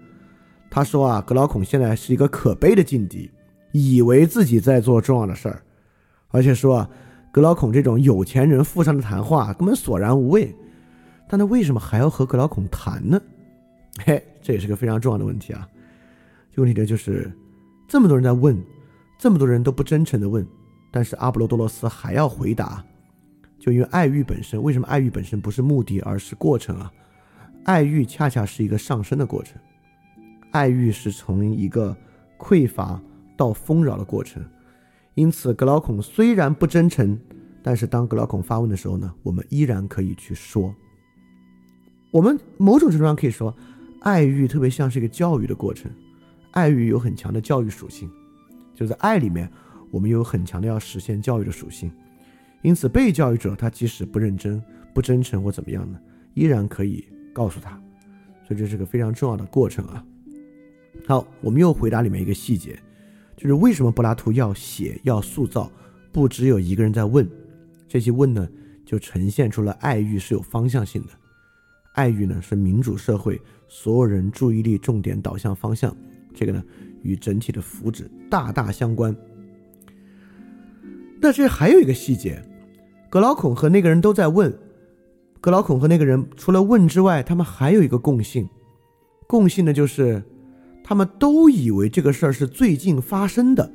[0.69, 3.31] 他说啊，格劳孔现在是一个可悲的境地，
[3.71, 5.63] 以为自己在做重要的事儿，
[6.27, 6.89] 而且说啊，
[7.31, 10.55] 格劳孔这种有钱人富商的谈话根本索然无味。
[11.27, 13.19] 但他为什么还要和格劳孔谈呢？
[14.05, 15.67] 嘿，这也是个非常重要的问题啊。
[16.51, 17.31] 这个问题呢，就是
[17.87, 18.57] 这么多人在问，
[19.19, 20.45] 这么多人都不真诚的问，
[20.91, 22.83] 但是阿波罗多罗斯还要回答。
[23.59, 26.91] 就因为爱欲本身，为什么爱欲本身不是目的，而是过程啊？
[27.63, 29.57] 爱欲恰恰是一个上升的过程，
[30.51, 31.95] 爱欲是从一个
[32.37, 33.01] 匮乏
[33.37, 34.43] 到丰饶的过程。
[35.13, 37.17] 因此，格劳孔虽然不真诚，
[37.61, 40.75] 但是当格劳孔发问的时候呢，我们依然可以去说。
[42.11, 43.55] 我们某种程度上可以说，
[44.03, 45.89] 爱欲特别像是一个教育的过程，
[46.51, 48.09] 爱欲有很强的教育属性，
[48.75, 49.49] 就在爱里面，
[49.91, 51.89] 我们有很强的要实现教育的属性。
[52.61, 54.61] 因此，被教育者他即使不认真、
[54.93, 55.97] 不真诚或怎么样呢，
[56.33, 57.81] 依然可以告诉他。
[58.45, 60.05] 所以这是个非常重要的过程啊。
[61.07, 62.77] 好，我们又回答里面一个细节，
[63.37, 65.71] 就是为什么柏拉图要写、要塑造，
[66.11, 67.25] 不只有一个人在问，
[67.87, 68.45] 这些问呢，
[68.85, 71.09] 就呈现出了爱欲是有方向性的。
[71.93, 75.95] 爱欲呢，是民主社会所有人注意力重点导向方向，
[76.33, 76.63] 这个呢，
[77.01, 79.15] 与整体的福祉大大相关。
[81.21, 82.43] 那这还有一个细节。
[83.09, 84.51] 格劳孔和那个人都在问，
[85.39, 88.49] 格劳孔和那个人除了问之外，他们还有一个共性，
[89.27, 90.23] 共性呢就是，
[90.83, 93.71] 他们都以为这个事儿是最近发生的，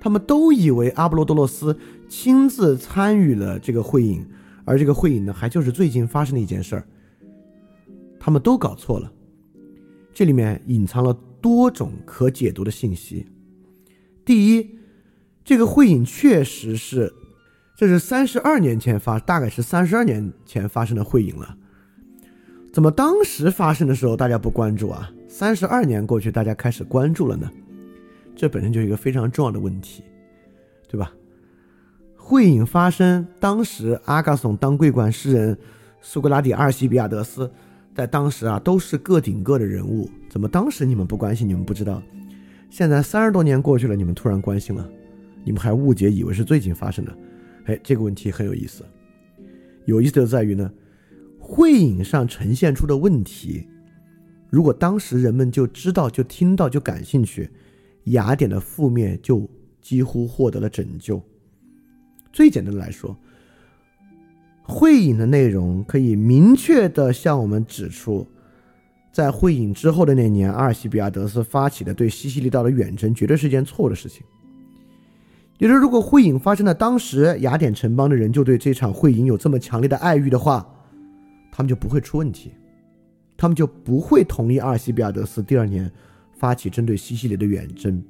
[0.00, 1.76] 他们都以为阿波罗多洛斯
[2.08, 4.24] 亲自参与了这个会影，
[4.64, 6.86] 而这个会影呢还就是最近发生的一件事儿，
[8.24, 9.12] 他们都搞错了，
[10.14, 13.26] 这里面隐藏了多种可解读的信息。
[14.24, 14.78] 第一，
[15.44, 17.12] 这个会影确实是。
[17.76, 21.54] 这是三十二年前发，大概是三十二年前发生的会影了。
[22.72, 25.12] 怎么当时发生的时候大家不关注啊？
[25.28, 27.50] 三十二年过去，大家开始关注了呢？
[28.34, 30.02] 这本身就是一个非常重要的问题，
[30.88, 31.12] 对吧？
[32.16, 35.58] 会影发生，当时阿嘎松当桂冠诗人，
[36.00, 37.52] 苏格拉底、阿尔西比亚德斯
[37.94, 40.10] 在当时啊都是个顶个的人物。
[40.28, 41.48] 怎么当时你们不关心？
[41.48, 42.02] 你们不知道？
[42.68, 44.90] 现在三十多年过去了，你们突然关心了？
[45.44, 47.16] 你们还误解以为是最近发生的？
[47.66, 48.84] 哎，这个问题很有意思。
[49.84, 50.68] 有意思的在于呢，
[51.38, 53.68] 会影上呈现出的问题，
[54.50, 57.48] 如果当时人们就知道、就听到、就感兴趣，
[58.04, 59.48] 雅典的覆灭就
[59.80, 61.22] 几乎获得了拯救。
[62.32, 63.16] 最简单的来说，
[64.64, 68.26] 会影的内容可以明确的向我们指出，
[69.12, 74.24] 在会影之后的那年，阿尔西比亚德斯发起的对西西里岛的远征，绝对是件错的事情。
[75.58, 80.66] 也就是，如果会饮发生在当时，雅典城邦的人就对这场会饮有这么强烈的爱欲的话，
[81.52, 82.50] 他们就不会出问题，
[83.36, 85.88] 他们就不会同意阿尔西比亚德斯第二年
[86.32, 88.02] 发起针对西西里的远征。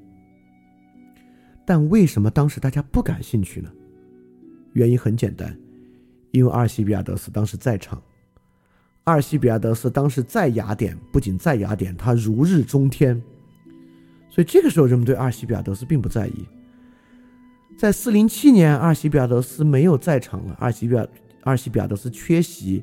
[1.66, 3.70] 但为什么当时大家不感兴趣呢？
[4.72, 5.54] 原因很简单，
[6.34, 8.02] 因为阿尔西比亚德斯当时在场，
[9.04, 13.22] 阿尔西比亚德斯当时在雅典，不仅在雅典，他如日中天，
[14.28, 16.44] 所以这个时候人们对阿尔西比亚德斯并不在意。
[17.78, 20.56] 在四零七年，阿尔西比亚德斯没有在场了。
[20.58, 21.06] 阿尔西比亚
[21.44, 22.82] 阿尔西比亚德斯缺席，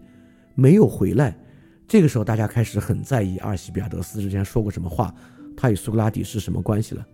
[0.55, 1.37] 没有回来。
[1.89, 5.13] 这个时候，大家开始很在意阿尔西比亚德斯之前说过什么话，
[5.57, 7.05] 他与苏格拉底是什么关系了。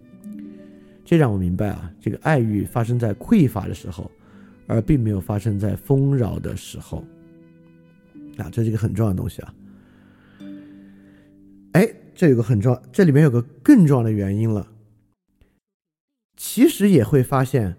[1.04, 4.12] 这让我明白啊，这个爱欲发生在匮乏的时候，
[4.68, 7.04] 而并没有发生在丰饶的时候。
[8.38, 9.54] 啊，这是一个很重要的东西啊。
[11.72, 14.68] 哎，这有个很重要，这里面有个更重要的原因了。
[16.36, 17.78] 其实也会发现，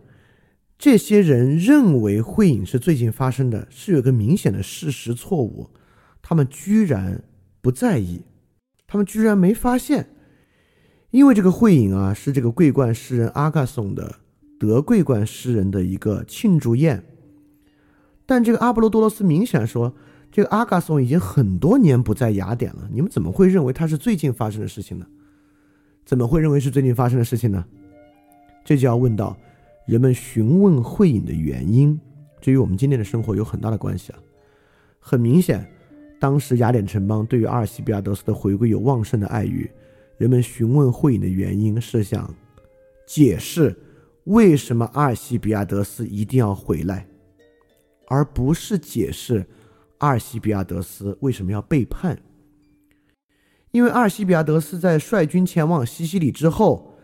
[0.76, 5.70] 这些人认为会影是最近发生的，是有个明显的事实错误。
[6.20, 7.22] 他们居然
[7.60, 8.22] 不在意，
[8.86, 10.08] 他们居然没发现，
[11.10, 14.16] 因为这个会影啊，是这个桂冠诗人阿嘎松的
[14.58, 17.02] 德桂冠诗人的一个庆祝宴。
[18.26, 19.94] 但这个阿波罗多罗斯明显说，
[20.30, 25.06] 这个阿嘎松已经很多年不在雅典了，你们怎么会认为他是最近发生的事情呢？
[26.04, 27.64] 怎么会认为是最近发生的事情呢？
[28.64, 29.34] 这就要问到，
[29.86, 31.98] 人们询问会饮的原因，
[32.40, 34.18] 这与我们今天的生活有很大的关系啊。
[34.98, 35.66] 很明显，
[36.20, 39.70] 当时雅典城邦对于阿尔西比亚德斯的回归有旺盛的爱欲，
[40.18, 42.34] 人们询问会饮的原因是想
[43.06, 43.74] 解释
[44.28, 47.06] 为什么阿尔西比亚德斯一定要回来，
[48.06, 49.46] 而不是解释
[49.98, 52.18] 阿尔西比亚德斯为什么要背叛。
[53.70, 56.94] 因为阿尔西比亚德斯在率军前往西西里之后。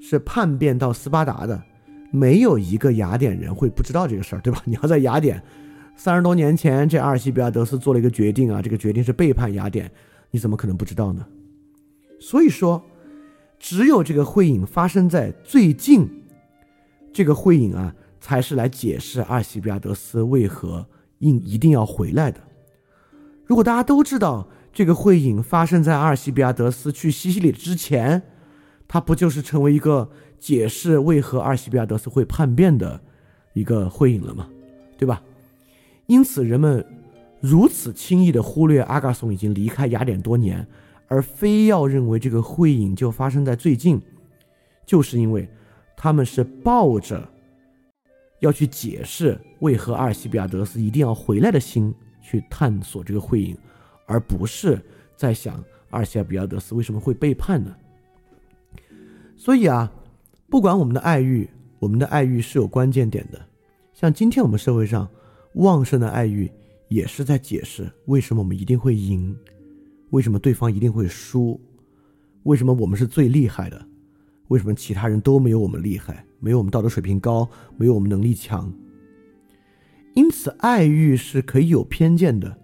[0.00, 1.62] 是叛变到斯巴达的，
[2.10, 4.60] 没有一个雅典人会不知道这个事儿，对吧？
[4.66, 5.42] 你要在雅典，
[5.96, 9.90] 三十多年前这阿尔西比亚德斯做了一个决定啊，这个决定是背叛雅典，
[10.30, 11.26] 你怎么可能不知道呢？
[12.20, 12.84] 所以说，
[13.58, 16.06] 只有这个会影发生在最近，
[17.14, 20.86] 这个会影啊，才是来解释阿尔西比亚德斯为何
[21.20, 22.38] 应一定要回来的。
[23.46, 28.22] 如果大家都知道这个会影发生在阿尔西比亚德斯去西西里之前。
[28.86, 30.08] 它不就是成为一个
[30.38, 33.00] 解释为何阿尔西比亚德斯会叛变的
[33.54, 34.46] 一个会影了吗？
[34.98, 35.22] 对吧？
[36.06, 36.84] 因此，人们
[37.40, 40.64] 如此轻易的忽略阿嘎松已经离开雅典多年，
[41.08, 44.00] 而非要认为这个会影就发生在最近，
[44.84, 45.48] 就是因为
[45.96, 47.26] 他们是抱着
[48.40, 53.56] 要去解释为何阿尔西比亚德斯一定要回来的心去探索这个会饮，
[54.06, 54.80] 而不是
[55.16, 57.74] 在想阿尔西比亚德斯为什么会背叛呢？
[59.36, 59.90] 所以啊，
[60.48, 63.40] 不管我们的爱欲，我们的爱欲是有关键点的。
[63.92, 65.08] 像今天我们社会上
[65.54, 66.50] 旺盛的爱欲，
[66.88, 69.36] 也是在解释为什么我们一定会赢。
[70.10, 71.60] 为什么对方一定会输？
[72.44, 73.86] 为什么我们是最厉害的？
[74.48, 76.24] 为什么其他人都没有我们厉害？
[76.38, 78.72] 没有我们道德水平高，没有我们能力强？
[80.14, 82.58] 因此，爱欲是可以有偏见的。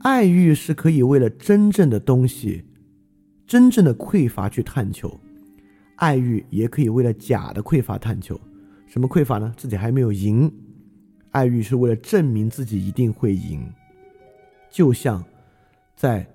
[0.00, 2.64] 爱欲是可以为了真正的东西、
[3.46, 5.08] 真正的匮乏去探求；
[5.96, 8.38] 爱欲也可以为了假的匮乏探求。
[8.86, 9.54] 什么匮乏呢？
[9.56, 10.52] 自己还没有赢。
[11.30, 13.66] 爱欲是为了证明自己一定会赢，
[14.70, 15.24] 就像。
[15.94, 16.26] 在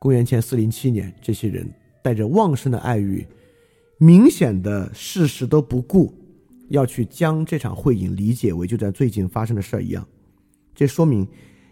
[0.00, 1.66] 公元前四零七年，这些人
[2.02, 3.24] 带着旺盛的爱欲，
[3.98, 6.12] 明显的事实都不顾，
[6.68, 10.06] 要去将这场会饮理解为就在最近发生的事儿一样。
[10.74, 11.26] 这说明，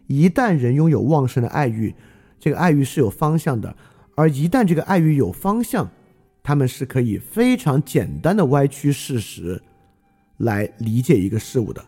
[0.06, 1.94] 一旦人拥有旺盛的爱欲，
[2.38, 3.74] 这个爱欲是有方向的；
[4.14, 5.90] 而一旦这个爱欲有方向，
[6.42, 9.60] 他们是可以非常简单的歪曲事实，
[10.38, 11.84] 来理解一个事物的。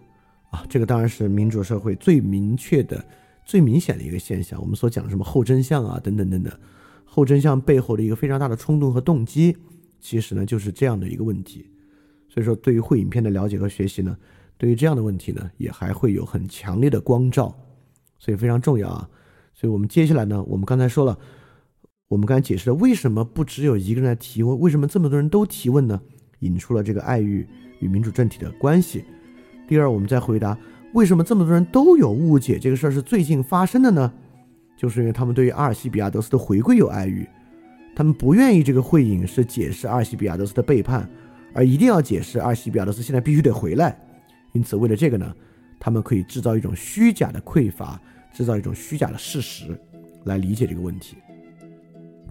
[0.51, 3.05] 啊，这个当然是民主社会最明确的。
[3.47, 6.51] 最明显的一个现象，我们所讲的什么后真相啊，等等等等，
[7.05, 9.55] 后真相背后的一个非常大的冲动和动机，
[10.05, 11.67] 其实呢就是这样的一个问题。
[12.29, 14.15] 所以说，对于会影片的了解和学习呢，
[14.59, 17.57] 对于这样的问题呢，也还会有很强烈的光照，
[18.19, 19.09] 所以非常重要啊。
[19.55, 21.19] 所以我们接下来呢，我们刚才说了，
[22.09, 25.99] 我们刚才解释了为什么不只有一个人来提问，为什么这么多人都提问呢？
[26.41, 27.47] 引出了这个爱欲
[27.81, 29.05] 与民主政体的关系。
[29.67, 30.59] 第二，我们再回答。
[30.93, 32.59] 为什么这么多人都有误解？
[32.59, 34.13] 这个事儿是最近发生的呢？
[34.77, 37.27] 就是因为他们对于阿尔西比亚德斯的回归有爱欲，
[37.95, 41.09] 他们不愿意这个会影是解释阿尔西比亚德斯的背叛，
[41.55, 43.99] 而一定要解释阿尔西比亚德斯现在必须得回来。
[44.53, 45.35] 因此，为了这个呢，
[45.79, 48.01] 他们可以制造一种虚假的匮乏，
[48.33, 49.79] 制造一种虚假的事实，
[50.25, 51.17] 来理解这个问题。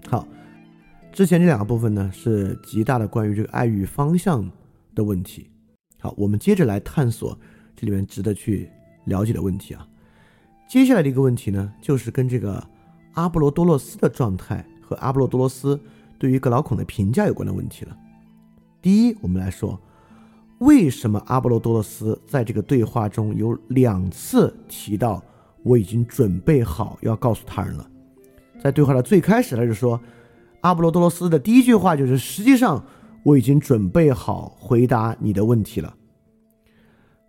[0.08, 0.26] 好，
[1.12, 4.50] 之前这两个部分呢，是极大的关于这个爱欲方向
[4.94, 5.50] 的问题。
[6.00, 7.38] 好，我们接着来探索。
[7.76, 8.70] 这里面值得去
[9.06, 9.84] 了解的问题啊，
[10.68, 12.64] 接下来的一个问题呢，就是跟这个
[13.14, 14.64] 阿波罗多洛斯的状态
[14.96, 15.78] 阿波罗多罗斯
[16.18, 17.96] 对于格劳孔的评价有关的问题了。
[18.80, 19.80] 第一，我们来说，
[20.58, 25.22] 为什么阿波罗多洛斯在这个对话中有两次提到
[25.62, 27.86] 我已经准备好要告诉他人了？
[28.62, 30.00] 在对话的最开始，他就说，
[30.60, 32.82] 阿波罗多罗斯的第一句话就是，实际上
[33.22, 35.94] 我已经准备好回答你的问题了。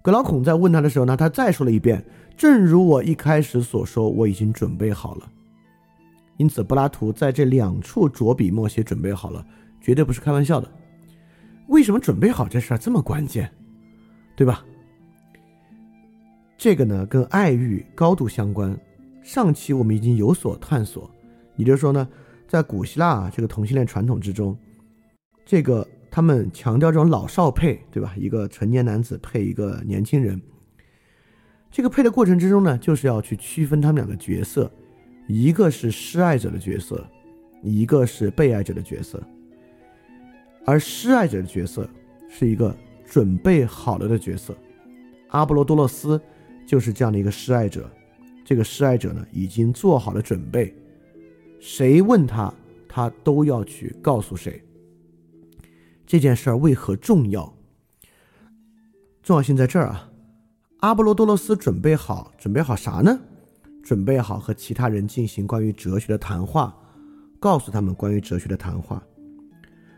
[0.01, 2.05] 格劳孔在问他的时候呢，他再说了一遍
[2.37, 5.29] ：“正如我一开始所说，我已经准备好了。”
[6.37, 9.45] 因此，柏拉图在这两处着笔墨写“准备好了”，
[9.81, 10.71] 绝对不是开玩笑的。
[11.67, 13.49] 为什么准备好这事儿这么关键，
[14.35, 14.65] 对吧？
[16.57, 18.77] 这个呢，跟爱欲高度相关。
[19.23, 21.09] 上期我们已经有所探索，
[21.55, 22.07] 也就是说呢，
[22.47, 24.57] 在古希腊这个同性恋传统之中，
[25.45, 25.87] 这个。
[26.11, 28.13] 他们强调这种老少配，对吧？
[28.15, 30.41] 一个成年男子配一个年轻人，
[31.69, 34.71] 这个配的过程之中呢，就是要去区分他们两个角色，
[35.27, 37.05] 一个是施爱者的角色，
[37.63, 39.21] 一个是被爱者的角色。
[40.65, 41.87] 而施爱者的角色
[42.29, 44.55] 是一个准备好了的角色，
[45.29, 46.19] 阿波罗多洛斯
[46.65, 47.89] 就是这样的一个施爱者。
[48.43, 50.75] 这个施爱者呢，已经做好了准备，
[51.59, 52.53] 谁问他，
[52.87, 54.63] 他都要去告诉谁。
[56.05, 57.51] 这件事儿为何重要？
[59.23, 60.11] 重要性在这儿啊！
[60.81, 63.19] 阿波罗多罗斯准备好，准备好啥呢？
[63.85, 66.75] 准备好和其他人进行关于哲学的谈话，
[67.39, 69.01] 告诉他们关于哲学的谈话，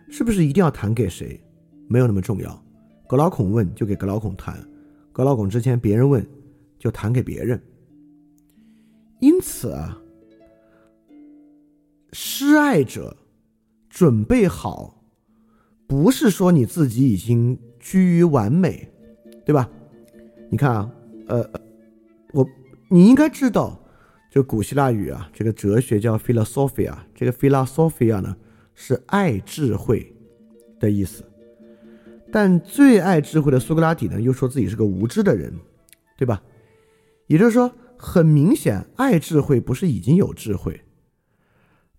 [0.10, 1.42] 是不是一定要谈给谁？
[1.88, 2.64] 没有那么重要。
[3.08, 4.62] 格老孔问就给格老孔谈，
[5.14, 6.28] 格老孔之前别人问
[6.78, 7.58] 就谈给别人。
[9.22, 9.98] 因此啊，
[12.12, 13.16] 施爱者
[13.90, 14.94] 准备好。
[15.88, 18.92] 不是说你自己已经趋于完美，
[19.46, 19.70] 对吧？
[20.50, 20.92] 你看啊，
[21.28, 21.50] 呃，
[22.34, 22.46] 我
[22.90, 23.80] 你应该知道，
[24.32, 28.36] 就古希腊语啊，这个哲学叫 philosophia，这个 philosophia 呢
[28.74, 30.16] 是爱智慧
[30.80, 31.24] 的意思。
[32.32, 35.54] 但最爱智慧的苏格拉底呢，又说自己是个无知的人，
[36.18, 36.42] 对吧？
[37.28, 40.82] 也就是说，很明显，爱智慧不是已经有智慧。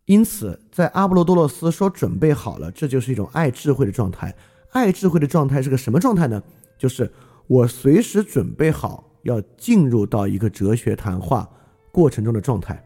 [0.04, 4.34] 因此，在阿波罗多洛斯说准备好了，这就是一种爱智慧的状态。
[4.70, 6.42] 爱智慧的状态是个什么状态呢？
[6.78, 7.10] 就是
[7.46, 11.48] 我随时准备好要进入到一个哲学谈话
[11.92, 12.82] 过程中的状态。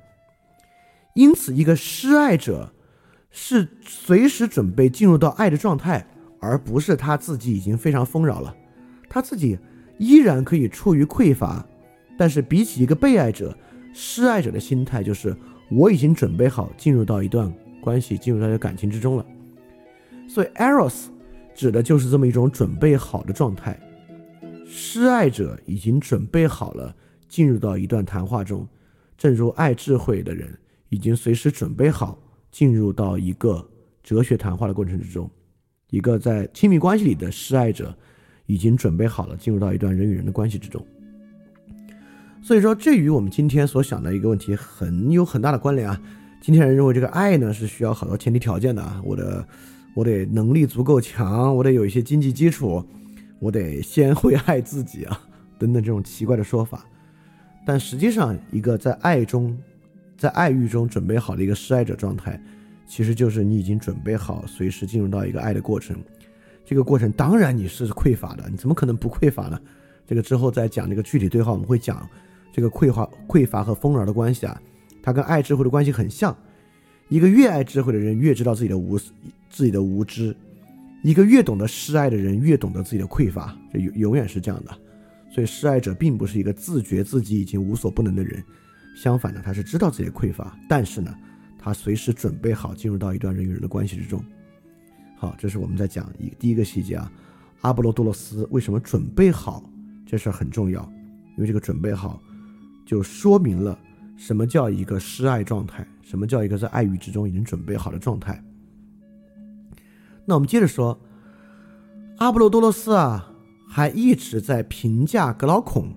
[1.14, 2.72] 因此，一个施爱者
[3.30, 6.06] 是随时准备进入到爱的状态，
[6.40, 8.54] 而不是他自己已经非常丰饶了，
[9.08, 9.58] 他自己
[9.98, 11.64] 依然可以处于匮乏。
[12.18, 13.56] 但是，比起一个被爱者，
[13.92, 15.36] 施爱者的心态就是
[15.70, 19.26] 我已经准备好进入到一段关系，进入到一个感情之中了。
[20.28, 21.06] 所以，eros
[21.54, 23.78] 指的就是这么一种准备好的状态。
[24.74, 26.96] 施爱者已经准备好了
[27.28, 28.66] 进入到一段谈话中，
[29.18, 30.58] 正如爱智慧的人
[30.88, 32.18] 已经随时准备好
[32.50, 33.62] 进入到一个
[34.02, 35.30] 哲学谈话的过程之中。
[35.90, 37.94] 一个在亲密关系里的施爱者
[38.46, 40.82] 已经准备好了进入到一段人与人的关系之中。
[42.42, 46.00] 所以说，这与我们今天所想的一个问题很有很大的关联啊。
[46.40, 49.46] 今天人认为这个爱呢是需要好多前提条件的啊，我的
[49.94, 52.82] 我得能力足够强，我得有一些经济基础。
[53.42, 55.20] 我得先会爱自己啊，
[55.58, 56.86] 等等这种奇怪的说法，
[57.66, 59.58] 但实际上，一个在爱中，
[60.16, 62.40] 在爱欲中准备好的一个施爱者状态，
[62.86, 65.96] 其实就是你已经准备好随时进入到一个爱的过程。
[66.64, 69.60] 这个过程当然你是匮乏的，你怎么可能不匮乏呢？
[70.06, 72.08] 这个之后再讲这个具体对话，我们会讲
[72.52, 74.62] 这个匮乏、匮乏和丰饶的关系啊，
[75.02, 76.36] 它跟爱智慧的关系很像。
[77.08, 78.96] 一个越爱智慧的人，越知道自己的无
[79.50, 80.32] 自己的无知。
[81.02, 84.70] 一个越懂得施爱的人，越懂得自己的匮乏，这永永远是这样的。
[85.30, 88.42] 所以，施爱者并不是一个自觉自己已经无所不能的人，
[88.94, 91.12] 相反呢，他是知道自己的匮乏，但是呢，
[91.58, 94.22] 他随时准备好进入到一段人与人的关系之中。
[95.16, 97.10] 好，这是我们在讲一第一个细节啊，
[97.62, 99.68] 阿波罗多罗斯为什么准备好
[100.06, 100.82] 这事儿很重要，
[101.36, 102.22] 因为这个准备好
[102.84, 103.78] 就说明了
[104.16, 108.42] 什么叫一个施爱状态，什么叫一个在爱欲之中已经准备好的状态。
[110.24, 110.98] 那我们接着说，
[112.18, 113.32] 阿波罗多罗斯啊，
[113.68, 115.92] 还一直在评价格劳孔，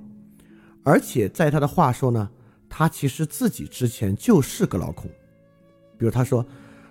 [0.84, 2.30] 而且在他的话说呢，
[2.68, 5.10] 他其实自己之前就是格劳孔。
[5.98, 6.46] 比如他说，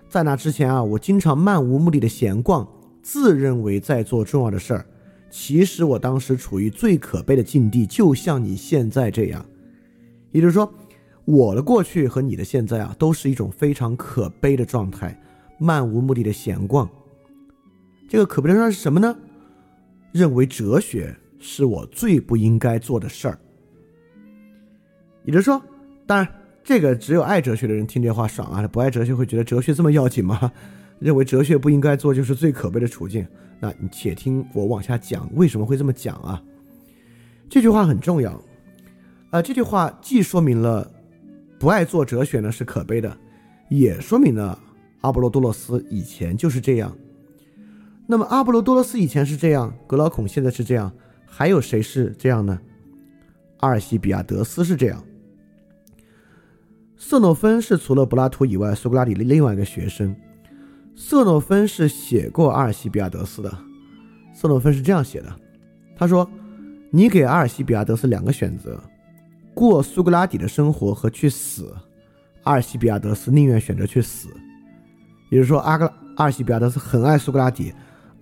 [0.08, 2.66] 在那之前啊，我经常漫无目的的闲逛，
[3.02, 4.86] 自认为在做重要的事儿，
[5.28, 9.44] 其实我当时处于最可悲的境地，就像你现在这样。
[10.30, 10.72] 也就是说，
[11.24, 15.20] 我的过去和你的现在啊，都是一种非常可悲的状态，
[15.58, 16.88] 漫无目的的闲逛。
[18.08, 19.16] 这个可悲的事是什么呢？
[20.12, 23.38] 认为哲学是我最不应该做的事儿。
[25.24, 25.60] 也就是说，
[26.06, 26.28] 当然，
[26.62, 30.52] 这个只有爱哲学的人听这话爽啊，不爱哲学会觉得哲学这么要紧吗？
[31.00, 33.26] 认为哲学不应该做就是最可悲的处境。
[33.58, 36.40] 那你且听我往下讲，为什么会这么讲啊？
[37.48, 38.40] 这句话很重要，
[39.30, 40.88] 啊，这句话既说明了
[41.58, 43.16] 不爱做哲学呢是可悲的，
[43.68, 44.58] 也说明了
[45.00, 46.96] 阿波罗多洛斯以前就是这样。
[48.06, 50.92] 那么阿波罗多罗斯以前是这样，格劳孔现在是这样，
[51.26, 52.60] 还有谁是这样呢？
[53.60, 55.02] 阿尔西比亚德斯是这样。
[56.96, 60.14] 瑟诺芬是除了柏拉图以外苏格拉底的另外一个学生。
[60.94, 63.50] 瑟诺芬是写过阿尔西比亚德斯的。
[64.34, 65.34] 瑟诺芬是这样写的，
[65.96, 66.28] 他说
[66.92, 68.78] ：“你给阿尔西比亚德斯两个选择，
[69.54, 71.74] 过苏格拉底的生活和去死。
[72.42, 74.28] 阿尔西比亚德斯宁愿选择去死。”
[75.30, 77.72] 也就是说，阿格阿尔西比亚德斯很爱苏格拉底。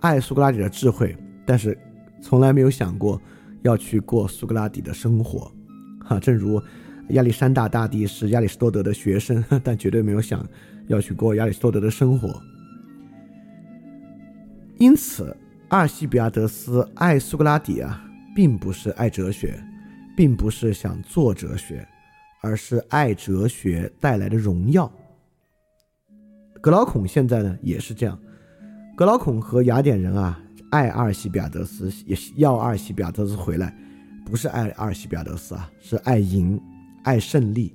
[0.03, 1.77] 爱苏格拉底的智慧，但是
[2.21, 3.19] 从来没有想过
[3.61, 5.49] 要去过苏格拉底的生活，
[6.03, 6.61] 哈，正如
[7.11, 10.45] 亚历山大大帝是亚里士多德的学生， 但绝对没有想
[10.87, 12.37] 要去过亚里士多德的生活。
[14.77, 15.33] 因此，
[15.69, 19.57] 阿尔西比亚德斯爱苏格拉底啊，并不是爱哲学，
[20.17, 21.87] 并不是想做哲学，
[22.41, 24.91] 而是爱哲学带来的荣耀。
[26.59, 28.19] 格劳孔现在呢，也是这样。
[28.95, 30.39] 格劳孔和雅典人啊，
[30.69, 33.75] 爱阿尔西比亚德斯，也要阿尔西比亚德斯回来，
[34.23, 36.61] 不是爱阿尔西比亚德斯啊，是爱赢，
[37.03, 37.73] 爱胜利，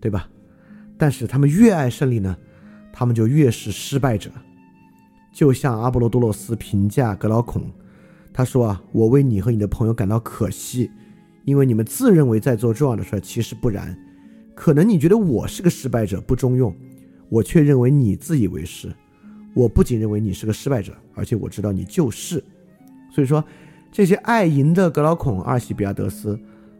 [0.00, 0.26] 对吧？
[0.96, 2.34] 但是他们越爱胜利呢，
[2.94, 4.30] 他们就越是失败者。
[5.34, 7.70] 就像阿波罗多洛斯评价格劳孔，
[8.32, 10.90] 他说啊，我为你和你的朋友感到可惜，
[11.44, 13.94] 因为你们自认为在做重要的事儿，其实不然。
[14.54, 16.74] 可能你觉得我是个失败者，不中用，
[17.28, 18.94] 我却认为你自以为是。
[19.54, 22.42] 我不仅认为你是个失败者，而且我知道你就是。
[23.14, 23.44] 所以说，
[23.90, 26.38] 这些爱赢的格劳孔、阿尔西比亚德斯、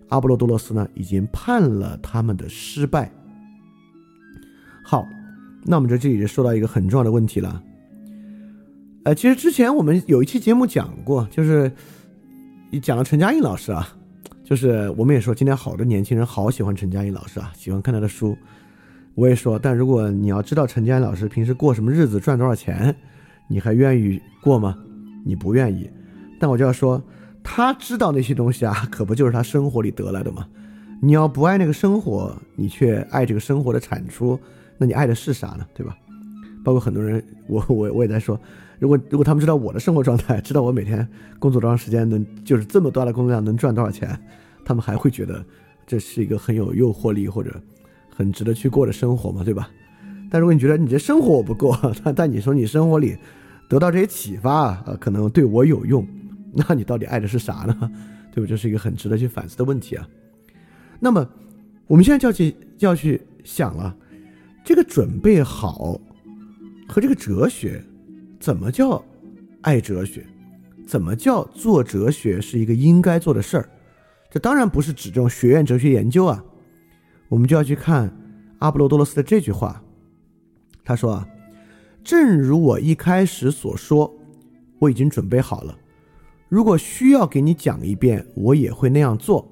[0.08, 3.12] 阿波罗多洛斯呢，已经判了他们的失败。
[4.82, 5.06] 好，
[5.64, 7.62] 那我们在这里就说到一个很重要的问题了。
[9.04, 11.70] 呃，其实之前我们有一期节目讲过，就是
[12.80, 13.94] 讲了陈嘉映老师啊，
[14.42, 18.36] 就是我们也说今天好多年轻人好喜欢陈嘉映老师啊，喜欢看他的书。
[19.14, 22.94] 我也说，但如果你要知道陈建安老师平时过什么日子，赚多少钱，
[23.48, 24.76] 你还愿意过吗？
[25.24, 25.90] 你不愿意。
[26.40, 27.02] 但我就要说，
[27.42, 30.46] 他知道那些东西啊，可不就是他生活里得来的吗？
[31.00, 34.38] 你要不爱那个生活，你却爱这个生活的产出，
[34.78, 35.66] 那你爱的是啥呢？
[35.74, 35.96] 对吧？
[36.64, 38.40] 包括很多人，我我我也在说，
[38.78, 41.06] 如果如果他们知道我的生活状态，知道我每天
[41.38, 44.16] 工作多长时间，能就是这么大的工作量能赚多少钱，
[44.64, 45.44] 他们还会觉得
[45.86, 47.60] 这是一个很有诱惑力或者
[48.14, 49.70] 很值得去过的生活嘛，对吧？
[50.30, 53.16] 但如果你觉得你这生活我不过， 但但你说你生活里
[53.68, 56.06] 得到这些启发，呃，可能对我有用，
[56.52, 57.90] 那你到底爱的是啥呢？
[58.34, 58.46] 对不？
[58.46, 60.08] 这是一个很值得去反思的问题啊。
[61.00, 61.28] 那么
[61.86, 63.94] 我们现在就要去就要去想了，
[64.64, 66.00] 这个准备好。
[66.88, 67.82] 和这个哲学，
[68.38, 69.02] 怎么叫
[69.62, 70.26] 爱哲学？
[70.86, 73.68] 怎么叫做哲学是一个应该做的事儿？
[74.30, 76.44] 这当然不是指这种学院哲学研究啊。
[77.32, 78.14] 我们就要去看
[78.58, 79.82] 阿波罗多罗斯的这句话。
[80.84, 81.26] 他说啊，
[82.04, 84.12] 正如我一开始所说，
[84.78, 85.74] 我已经准备好了。
[86.50, 89.48] 如果需要给你讲一遍，我也会那样做。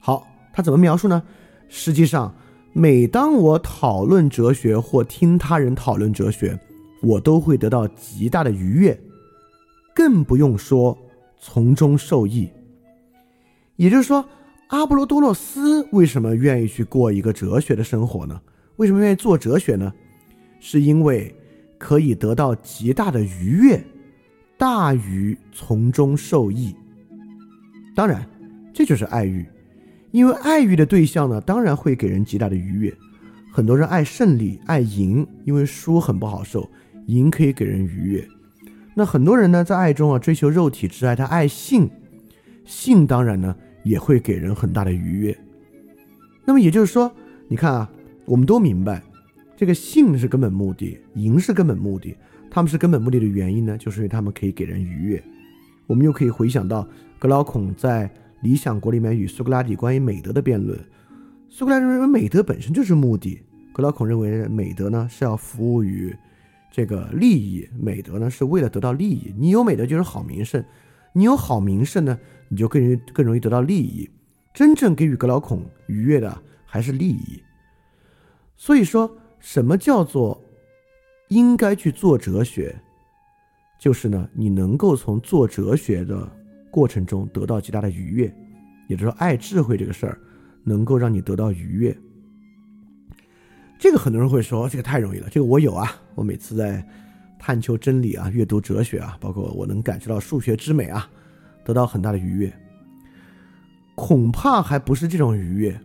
[0.00, 1.22] 好，他怎么描述呢？
[1.68, 2.34] 实际上，
[2.72, 6.58] 每当我讨论哲学或听他人讨论哲学。
[7.02, 8.98] 我都会得到极大的愉悦，
[9.94, 10.98] 更不用说
[11.38, 12.50] 从中受益。
[13.76, 14.24] 也就是说，
[14.68, 18.38] 阿波罗多洛斯为什么愿意去过一个哲学的生活呢？
[18.76, 19.92] 为什么愿意做哲学呢？
[20.60, 21.34] 是因为
[21.78, 23.82] 可以得到极大的愉悦，
[24.58, 26.74] 大于从中受益。
[27.94, 28.28] 当然，
[28.74, 29.46] 这就是爱欲，
[30.10, 32.94] 因为爱欲的对象呢，当然会给人极大的愉悦。
[33.50, 36.68] 很多人爱胜利，爱赢，因为输很不好受。
[37.06, 38.28] 赢可以给人愉悦，
[38.94, 41.88] 那很多人呢在爱中啊追求肉体之爱，他爱性，
[42.66, 45.38] 性当然呢也会给人很大的愉悦。
[46.44, 47.12] 那么也就是说，
[47.48, 47.90] 你看啊，
[48.24, 49.02] 我们都明白，
[49.56, 52.16] 这个性是根本目的，赢是根本目的，
[52.50, 55.22] 他们是根本目的的原因呢，就是因为他们可以给人愉悦。
[55.86, 56.86] 我们又可以回想到
[57.18, 58.06] 格劳孔在
[58.42, 60.78] 《理想国》里面与苏格拉底关于美德的辩论，
[61.48, 63.40] 苏格拉底认为美德本身就是目的，
[63.72, 66.14] 格劳孔认为美德呢是要服务于。
[66.70, 69.34] 这个利益美德呢，是为了得到利益。
[69.38, 70.62] 你有美德就是好名声，
[71.14, 72.18] 你有好名声呢，
[72.48, 74.08] 你就更易更容易得到利益。
[74.54, 77.42] 真正给予格老孔愉悦的还是利益。
[78.56, 80.42] 所以说，什么叫做
[81.28, 82.74] 应该去做哲学？
[83.78, 86.28] 就是呢，你能够从做哲学的
[86.70, 88.34] 过程中得到极大的愉悦，
[88.88, 90.20] 也就是说，爱智慧这个事儿
[90.64, 91.96] 能够让你得到愉悦。
[93.78, 95.28] 这个很多人会说，这个太容易了。
[95.30, 96.84] 这个我有啊，我每次在
[97.38, 101.08] 探求真理啊、阅读哲学啊，包括我能感受到数学之美啊，
[101.68, 102.50] 得到很大的愉悦。
[103.94, 105.78] 恐怕还不是这种愉悦。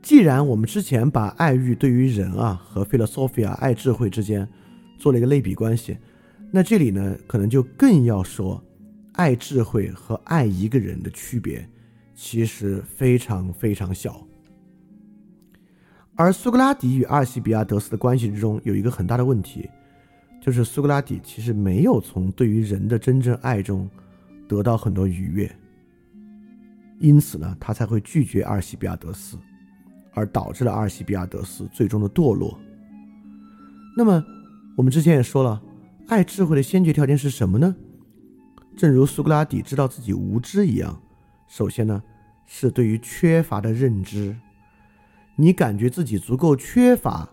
[0.00, 4.48] 既然我们之前把爱欲对于人啊和 philosophia 爱智慧之间
[4.96, 5.98] 做了一个类比关系，
[6.52, 8.62] 那这里呢，可能就更要说，
[9.14, 11.68] 爱智慧和爱一个人的区别，
[12.14, 14.24] 其实非常非常小。
[16.14, 19.68] 而苏格拉底与阿尔西比亚德斯的关系之中有一个很大的问题，
[20.40, 23.88] 就是苏格拉底其实没有从对于人的真正爱中
[24.48, 25.54] 得到很多愉悦，
[26.98, 29.38] 因此呢，他才会拒绝阿尔西比亚德斯，
[30.12, 32.58] 而导致了阿尔西比亚德斯最终的堕落。
[33.96, 34.24] 那么，
[34.76, 35.62] 我们之前也说了，
[36.08, 37.76] 爱智慧的先决条件是什么呢？
[38.76, 41.00] 正如苏格拉底知道自己无知一样，
[41.48, 42.02] 首先呢，
[42.46, 44.34] 是对于缺乏的认知。
[45.36, 47.28] 你感觉自己足够缺乏，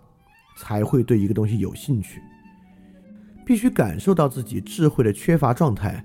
[0.58, 2.22] 才会对一个东西有兴趣。
[3.48, 6.04] 必须感受到自己智慧的缺乏状态，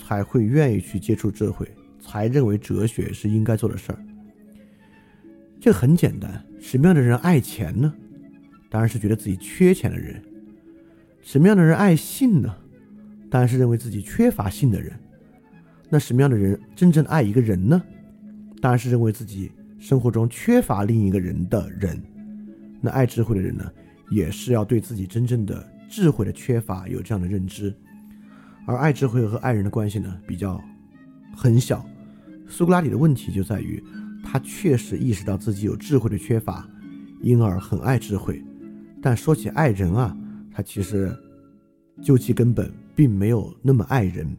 [0.00, 1.68] 才会愿意去接触智慧，
[2.00, 3.98] 才认为哲学是应该做的事儿。
[5.60, 7.92] 这很简单，什么样的人爱钱呢？
[8.70, 10.22] 当然是觉得自己缺钱的人。
[11.20, 12.56] 什么样的人爱性呢？
[13.28, 14.98] 当然是认为自己缺乏性的人。
[15.90, 17.82] 那什么样的人真正爱一个人呢？
[18.62, 19.52] 当然是认为自己。
[19.78, 22.02] 生活中缺乏另一个人的人，
[22.80, 23.64] 那爱智慧的人呢，
[24.10, 27.74] 也是要对自己真正的智慧的缺乏有这样的认知。
[28.66, 30.62] 而爱智慧和爱人的关系呢，比较
[31.34, 31.84] 很小。
[32.46, 33.82] 苏格拉底的问题就在于，
[34.24, 36.68] 他确实意识到自己有智慧的缺乏，
[37.22, 38.42] 因而很爱智慧。
[39.02, 40.16] 但说起爱人啊，
[40.52, 41.16] 他其实
[42.02, 44.36] 究其根本，并没有那么爱人。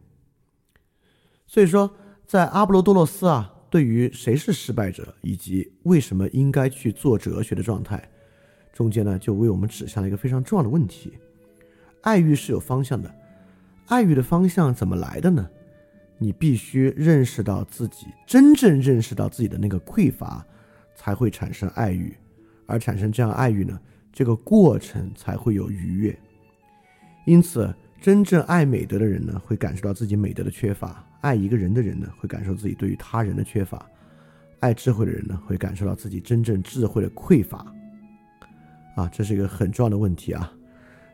[1.47, 1.91] 所以说，
[2.25, 3.55] 在阿波罗多洛斯啊。
[3.71, 8.03] 对于谁是失败者，以及为什么应该去做哲学的状态，
[8.73, 11.13] 中间呢，就为我们指向了一个非常重要的问题：
[12.01, 13.13] 爱欲是有方向的，
[13.87, 15.47] 爱欲的方向怎么来的呢？
[16.17, 20.45] 你必须认识到自己真正认识到自己的那个匮乏，
[20.93, 22.13] 才会产生爱欲，
[22.65, 23.79] 而产生这样爱欲呢，
[24.11, 26.17] 这个过程才会有愉悦。
[27.25, 31.05] 因此，真正爱美德的人呢，会感受到自己美德的缺乏。
[31.21, 33.77] 爱一个人的人呢，会感受自己对于他人的缺乏；
[34.59, 37.65] 爱智慧的人呢，会感受到自己真正智慧的匮乏。
[38.95, 40.51] 啊，这是一个很重要的问题啊。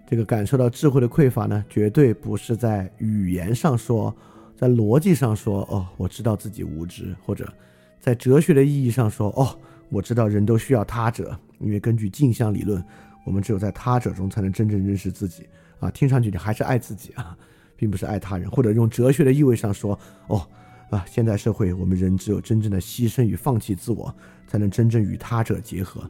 [0.08, 4.16] 这个感受到智慧的匮乏呢，绝对不是在语言上说，
[4.56, 7.52] 在逻辑上说，哦，我知道自己无知，或者
[8.00, 9.58] 在哲学的意义上说，哦，
[9.90, 12.84] 我知道人都需要他者，因为根据镜像理论，
[13.26, 15.48] 我们只有在他者中才能真正认识自己。
[15.80, 17.36] 啊，听上去你还是爱自己啊，
[17.76, 20.48] 并不是爱他人，或者用哲学的意味上说，哦，
[20.92, 24.14] 啊，现代社会我们人只有真正的牺牲与放弃自我，
[24.48, 26.08] 才能真正与他者结合，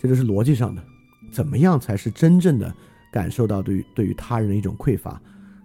[0.00, 0.82] 这就是逻辑上的。
[1.30, 2.74] 怎么样才是真正的？
[3.16, 5.18] 感受到对于对于他人的一种匮乏，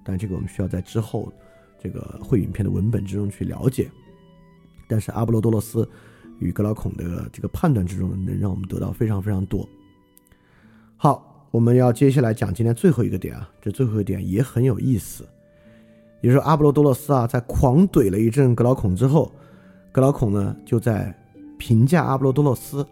[0.05, 1.29] 但这个我们需要在之后
[1.77, 3.91] 这个会影片的文本之中去了解。
[4.87, 5.85] 但是阿波罗多罗斯
[6.39, 9.67] 与格劳孔的这个判断之中，能让我们得到非常非常多。
[10.95, 15.27] 好，我们要接下来讲今天最后一个点啊，这最后一点也很有意思。
[16.21, 19.29] 也就是阿波罗多罗斯啊，在狂怼了一阵格劳孔之后，
[19.91, 21.13] 格劳孔呢就在
[21.57, 22.87] 评价阿波罗多罗斯，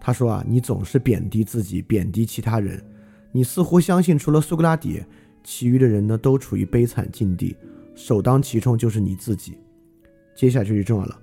[0.00, 2.80] 他说啊，你总是贬低自己，贬低其他人。
[3.32, 5.02] 你似乎相信，除了苏格拉底，
[5.44, 7.56] 其余的人呢都处于悲惨境地，
[7.94, 9.56] 首当其冲就是你自己。
[10.34, 11.18] 接下来就重要了，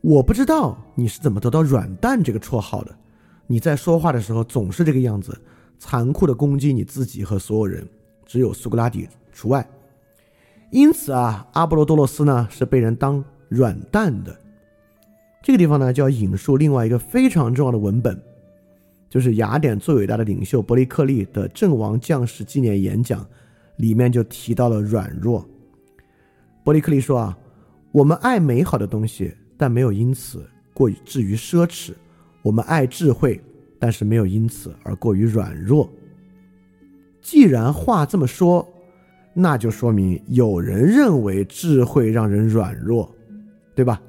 [0.00, 2.96] 我不知道你是怎么得到“软蛋”这个绰号的。
[3.46, 5.36] 你在说话的时候总是这个样子，
[5.78, 7.86] 残酷的攻击你自己和所有人，
[8.24, 9.68] 只有苏格拉底除外。
[10.70, 14.34] 因此啊，阿波罗多洛斯呢是被人当软蛋的。
[15.42, 18.18] 这个地方呢就要引述另外一个非常重要的文本。
[19.14, 23.24] 就是雅典最伟大的领袖伯利克利的阵亡将士纪念演讲，
[23.76, 25.48] 里面就提到了软弱。
[26.64, 27.38] 伯利克利说啊，
[27.92, 31.92] 我们爱美好的东西，但没有因此过于至于奢侈；
[32.42, 33.40] 我们爱智慧，
[33.78, 35.88] 但是没有因此而过于软弱。
[37.22, 38.68] 既然话这么说，
[39.32, 43.14] 那就说明有人认为智慧让人软弱，
[43.76, 44.02] 对吧？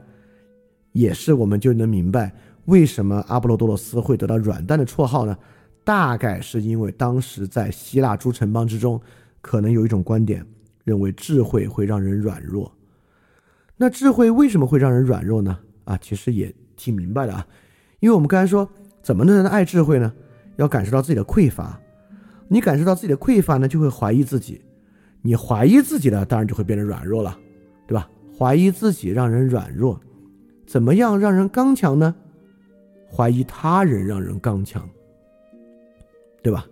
[0.94, 2.34] 也是，我们就能明白。
[2.66, 5.38] 为什么阿波罗多罗斯会得到“软蛋”的绰号呢？
[5.84, 9.00] 大概是因为当时在希腊诸城邦之中，
[9.42, 10.44] 可能有一种观点，
[10.84, 12.72] 认为智慧会让人软弱。
[13.78, 15.60] 那智慧为什么会让人软弱呢？
[15.84, 17.46] 啊，其实也挺明白的啊，
[18.00, 18.68] 因为我们刚才说，
[19.04, 20.12] 怎么能爱智慧呢？
[20.56, 21.80] 要感受到自己的匮乏。
[22.48, 24.62] 你感受到自己的匮乏呢，就会怀疑自己。
[25.22, 27.38] 你怀疑自己了，当然就会变得软弱了，
[27.86, 28.10] 对吧？
[28.38, 30.00] 怀疑自己让人软弱，
[30.66, 32.16] 怎么样让人刚强呢？
[33.16, 34.90] 怀疑他人让人刚强，
[36.44, 36.66] 对吧？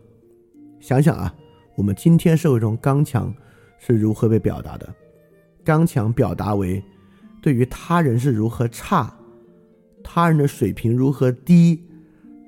[0.82, 1.34] 想想啊，
[1.76, 3.34] 我们今天社会中刚强
[3.78, 4.94] 是如何被表达的？
[5.64, 6.84] 刚强表达为
[7.42, 9.16] 对于他人是如何差，
[10.04, 11.82] 他人的水平如何低，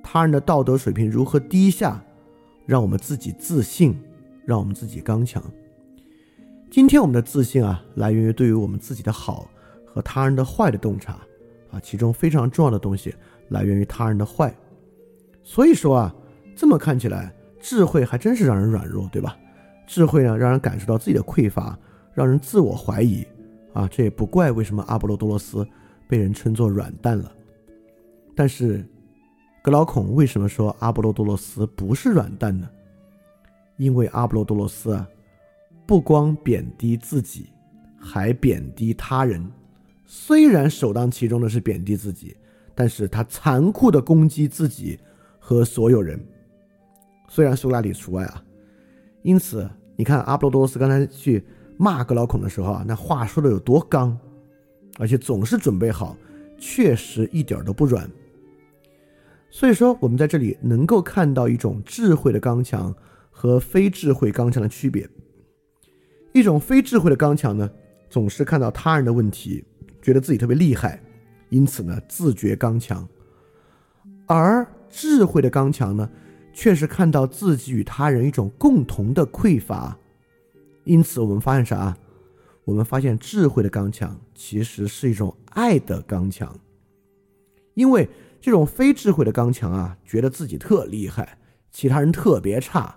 [0.04, 2.04] 他人的道德水平如何低下，
[2.66, 3.98] 让我们自己自信，
[4.44, 5.42] 让我们自己刚强。
[6.70, 9.50] 今天我们的自信啊，来源于对于我们自己的好
[9.86, 11.14] 和他人的坏的洞察
[11.72, 13.16] 啊，其中非常重要的东西。
[13.50, 14.54] 来源于他人的坏，
[15.44, 16.16] 所以说啊，
[16.56, 19.38] 这么看起来，智慧还真是让人软弱，对吧？
[19.86, 21.78] 智慧呢，让人感受到自己的匮乏，
[22.14, 23.24] 让人自我怀疑，
[23.74, 25.68] 啊，这也不怪为什么阿波罗多罗斯
[26.08, 27.32] 被人称作软蛋了。
[28.36, 28.84] 但是，
[29.62, 32.68] 格老孔为什么说阿波罗多罗斯不是软蛋呢？
[33.78, 35.08] 因为阿波罗多罗斯啊，
[35.86, 37.48] 不光贬低自己，
[38.00, 39.46] 还贬低他人。
[40.06, 42.36] 虽然首当其冲的是贬低自己。
[42.76, 45.00] 但是他残酷的攻击自己
[45.40, 46.20] 和所有人，
[47.30, 48.44] 虽然苏拉底除外啊。
[49.24, 51.44] 因此，你看阿波罗多斯刚才去
[51.78, 54.16] 骂格劳孔的时候啊，那话说的有多刚，
[55.00, 56.16] 而且总是准备好，
[56.60, 58.08] 确实一点都不软。
[59.50, 62.94] 所以说，我们在这里能够看到一种智慧的刚强
[63.32, 65.10] 和非智慧刚强的区别。
[66.34, 67.70] 一种非智慧的刚强呢，
[68.10, 69.64] 总是看到他人的问题，
[70.02, 71.02] 觉得自己特别厉害。
[71.50, 73.06] 因此呢，自觉刚强；
[74.28, 76.10] 而智慧的刚强呢，
[76.54, 79.98] 却是看到自己与他人一种共同的匮乏。
[80.84, 81.96] 因此，我们发现啥？
[82.64, 86.52] 我们发现智慧的刚强其实是一种爱的刚强。
[87.76, 88.10] 因为
[88.42, 91.38] 这种非智慧的刚强啊，觉得自己特厉害，
[91.72, 92.96] 其他人特别差，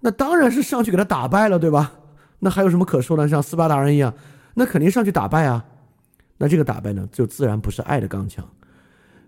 [0.00, 1.92] 那当然是上去给他打败了，对吧？
[2.40, 3.28] 那还有什么可说的？
[3.28, 4.12] 像斯巴达人一样，
[4.54, 5.64] 那肯定上去打败啊。
[6.42, 8.44] 那这个打败呢，就自然不是爱的刚强。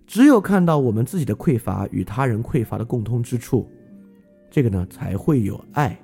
[0.04, 3.70] 只有看到我们自己的匮乏与他人匮乏的共通之处，
[4.50, 5.96] 这个呢才会有爱。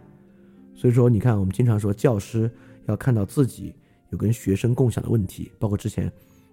[0.72, 2.48] 所以说，你看，我们经常说教师
[2.86, 3.74] 要看到自己
[4.10, 6.08] 有跟学生共享的问题，包括之前，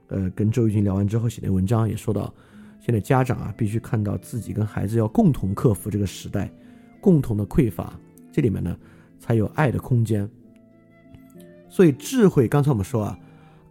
[0.08, 2.34] 呃，跟周玉军聊完之后写的文章也说到，
[2.80, 6.52] 现在家长啊必须看到自己跟孩子要共同克服这个时代
[7.00, 7.94] 共同的匮乏，
[8.32, 8.76] 这里面呢
[9.20, 10.28] 才有爱的空间。
[11.70, 13.20] 所以智慧，刚才我们说啊。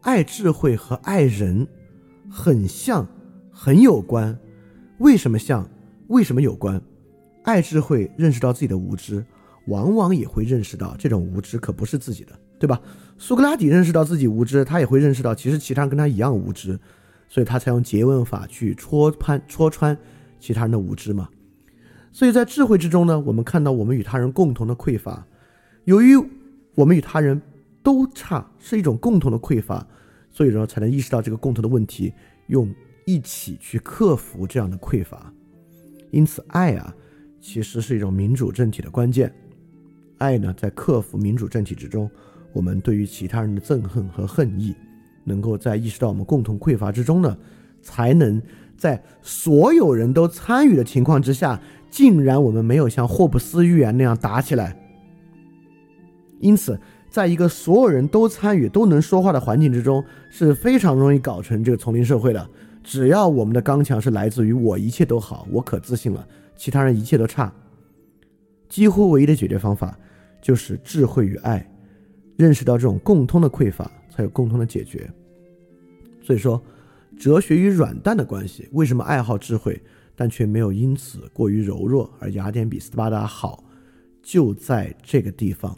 [0.07, 1.67] 爱智慧和爱人，
[2.31, 3.05] 很像，
[3.51, 4.39] 很有关。
[4.99, 5.69] 为什么像？
[6.07, 6.81] 为什么有关？
[7.43, 9.27] 爱智慧认识到自己的无知，
[9.67, 12.81] 往往也会认识到这种无知可不是自己的，对吧？
[13.19, 16.79] 苏格拉底认识到自己无知，他也会认识到其实其他人跟他一样无知，
[17.29, 19.99] 所以他才用诘问法去戳攀戳穿
[20.39, 21.29] 其他人的无知嘛。
[22.13, 25.27] 所以在智慧之中呢，我们看到我们与他人共同的匮乏，
[25.83, 26.17] 由于
[26.77, 27.43] 我们与他人
[27.83, 29.85] 都差，是一种共同的匮乏，
[30.37, 32.13] 所以说才能意识到这个共同的问题，
[32.49, 32.71] 用
[33.07, 35.33] 一起去克服这样的匮乏。
[36.11, 36.95] 因此，爱啊，
[37.41, 39.35] 其实是一种民主政体的关键。
[40.19, 42.11] 爱呢，在克服民主政体之中，
[42.53, 44.77] 我们对于其他人的憎恨和恨意，
[45.25, 47.35] 能够在意识到我们共同匮乏之中呢，
[47.81, 48.41] 才能
[48.77, 51.59] 在所有人都参与的情况之下，
[51.89, 54.79] 竟然我们没有像霍布斯预言那样打起来。
[56.41, 56.79] 因此，
[57.17, 62.47] 在一个所有人都参与、都能说话的环境之中，是非常容易搞成这个丛林社会的。
[62.85, 67.51] 只要我们的刚强是来自于我一切都好，我可自信了，其他人一切都差。
[68.69, 69.99] 几乎唯一的解决方法
[70.43, 71.67] 就是智慧与爱，
[72.37, 75.11] 认识到这种共通的匮乏，才有共通的解决。
[76.21, 76.63] 所以说，
[77.19, 79.81] 哲学与软蛋的关系，为什么爱好智慧，
[80.15, 83.65] 但却没有因此过于柔弱，而雅典比斯巴达好，
[84.23, 85.75] 就在这个地方，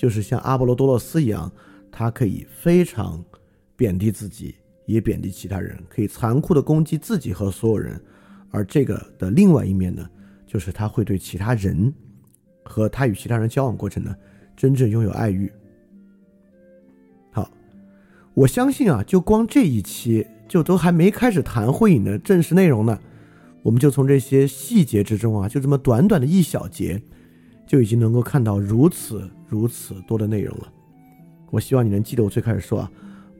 [0.00, 1.52] 就是像阿波罗多洛斯一样，
[1.92, 3.22] 他可以非常
[3.76, 4.54] 贬低自己。
[4.86, 8.02] 也贬低其他人，可以残酷的攻击自己和所有人，
[8.50, 10.04] 而这个的另外一面呢，
[10.44, 11.94] 就是他会对其他人
[12.64, 14.12] 和他与其他人交往过程呢，
[14.56, 15.52] 真正拥有爱欲。
[17.30, 17.48] 好，
[18.34, 22.98] 我相信啊，就光这一期就都还没开始谈会影的正式内容呢，
[23.62, 27.00] 我们就从这些细节之中啊，就这么短短的一小节，
[27.64, 30.72] 就已经能够看到如此如此多的内容了。
[31.50, 32.90] 我希望你能记得我最开始说啊。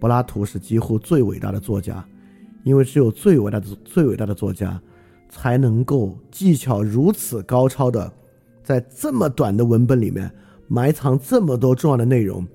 [0.00, 2.02] 柏拉图是几乎最伟大的作家，
[2.64, 4.80] 因为只有最伟大的、最伟大的作家，
[5.28, 8.10] 才能够技巧如此高超的，
[8.64, 10.32] 在这么短的文本里面
[10.68, 12.46] 埋藏这么多重要的内容，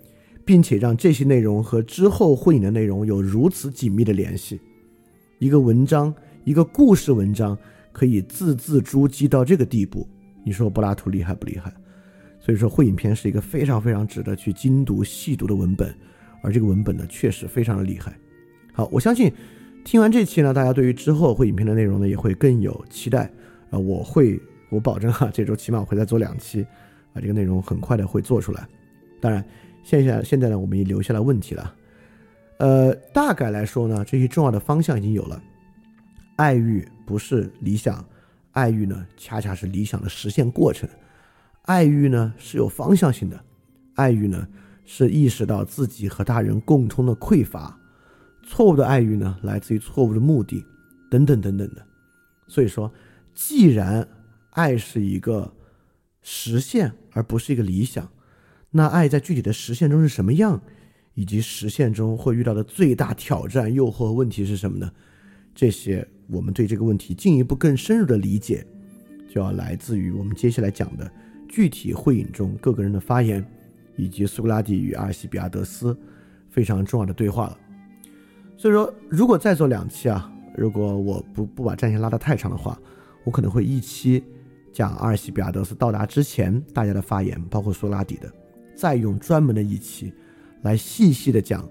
[0.43, 4.59] 并且让这些内容和之后会影的内容有如此紧密的联系。
[5.37, 6.11] 一个文章，
[6.45, 7.55] 一个故事文章，
[7.91, 10.07] 可以字字珠玑到这个地步，
[10.43, 11.71] 你说柏拉图厉害不厉害？
[12.45, 15.91] 所以说，会影片是一个非常非常值得去精读细读的文本。
[16.43, 18.15] 而这个文本呢，确实非常的厉害。
[18.71, 19.33] 好，我相信
[19.83, 23.23] 听完这期呢，大家对于之后会影片的内容呢，也会更有期待。
[23.71, 24.39] 啊，我会，
[24.69, 26.61] 我保证哈，这周起码我会再做两期，
[27.13, 28.67] 啊，这个内容很快的会做出来。
[29.19, 29.43] 当然，
[29.81, 31.75] 现下现在呢，我们也留下了问题了。
[32.59, 35.41] 呃，大概来说呢，这些重要的方向已经有了。
[36.35, 38.05] 爱欲不是理想，
[38.51, 40.87] 爱欲呢，恰恰是理想的实现过程。
[41.65, 43.39] 爱欲呢是有方向性的，
[43.93, 44.47] 爱欲呢。
[44.87, 47.75] 是意识到自己和他人共通的匮乏，
[48.43, 50.63] 错误的爱欲呢，来自于错误的目的，
[51.09, 51.83] 等等等等的。
[52.47, 52.93] 所以说，
[53.33, 54.07] 既然
[54.51, 55.51] 爱是一个
[56.21, 58.07] 实现而不是一个理想，
[58.69, 60.61] 那爱在具体的实现中是什么样，
[61.15, 64.91] 以及实现中会遇到的最大挑战、诱惑和问题是什么呢？
[65.55, 68.63] 这些我们对这个问题进一步更深入的理解，
[69.27, 71.11] 就要来自于我们接下来讲的
[71.55, 73.43] 具体会影中各个人的发言。
[73.97, 75.97] 以及苏格拉底与阿尔西比亚德斯
[76.49, 77.57] 非常重要的对话了。
[78.57, 82.77] 所以说，如果再做两期啊，如果我不不把战线拉得太长的话，
[83.23, 84.21] 我可能会一期
[84.73, 88.29] 讲阿尔西比亚德斯到达之前大家的发言，包括苏格拉底的，
[88.75, 90.13] 再用专门的一期
[90.63, 91.65] 来细细的讲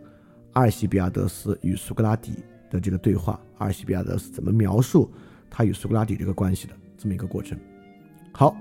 [0.55, 2.33] 阿尔西比亚德斯与苏格拉底
[2.71, 5.13] 的这个对话，阿尔西比亚德斯怎么描述
[5.51, 7.59] 他与苏格拉底这个关系的这么一个过程。
[8.33, 8.57] 好，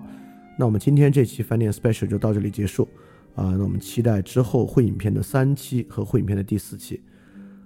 [0.57, 2.87] 那我们今天这期饭店 special 就到这里结束。
[3.35, 7.01] 啊，那我们期待之后会影片的三期和会影片的第四期，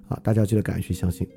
[0.08, 1.28] 啊，大家记得赶紧去相信。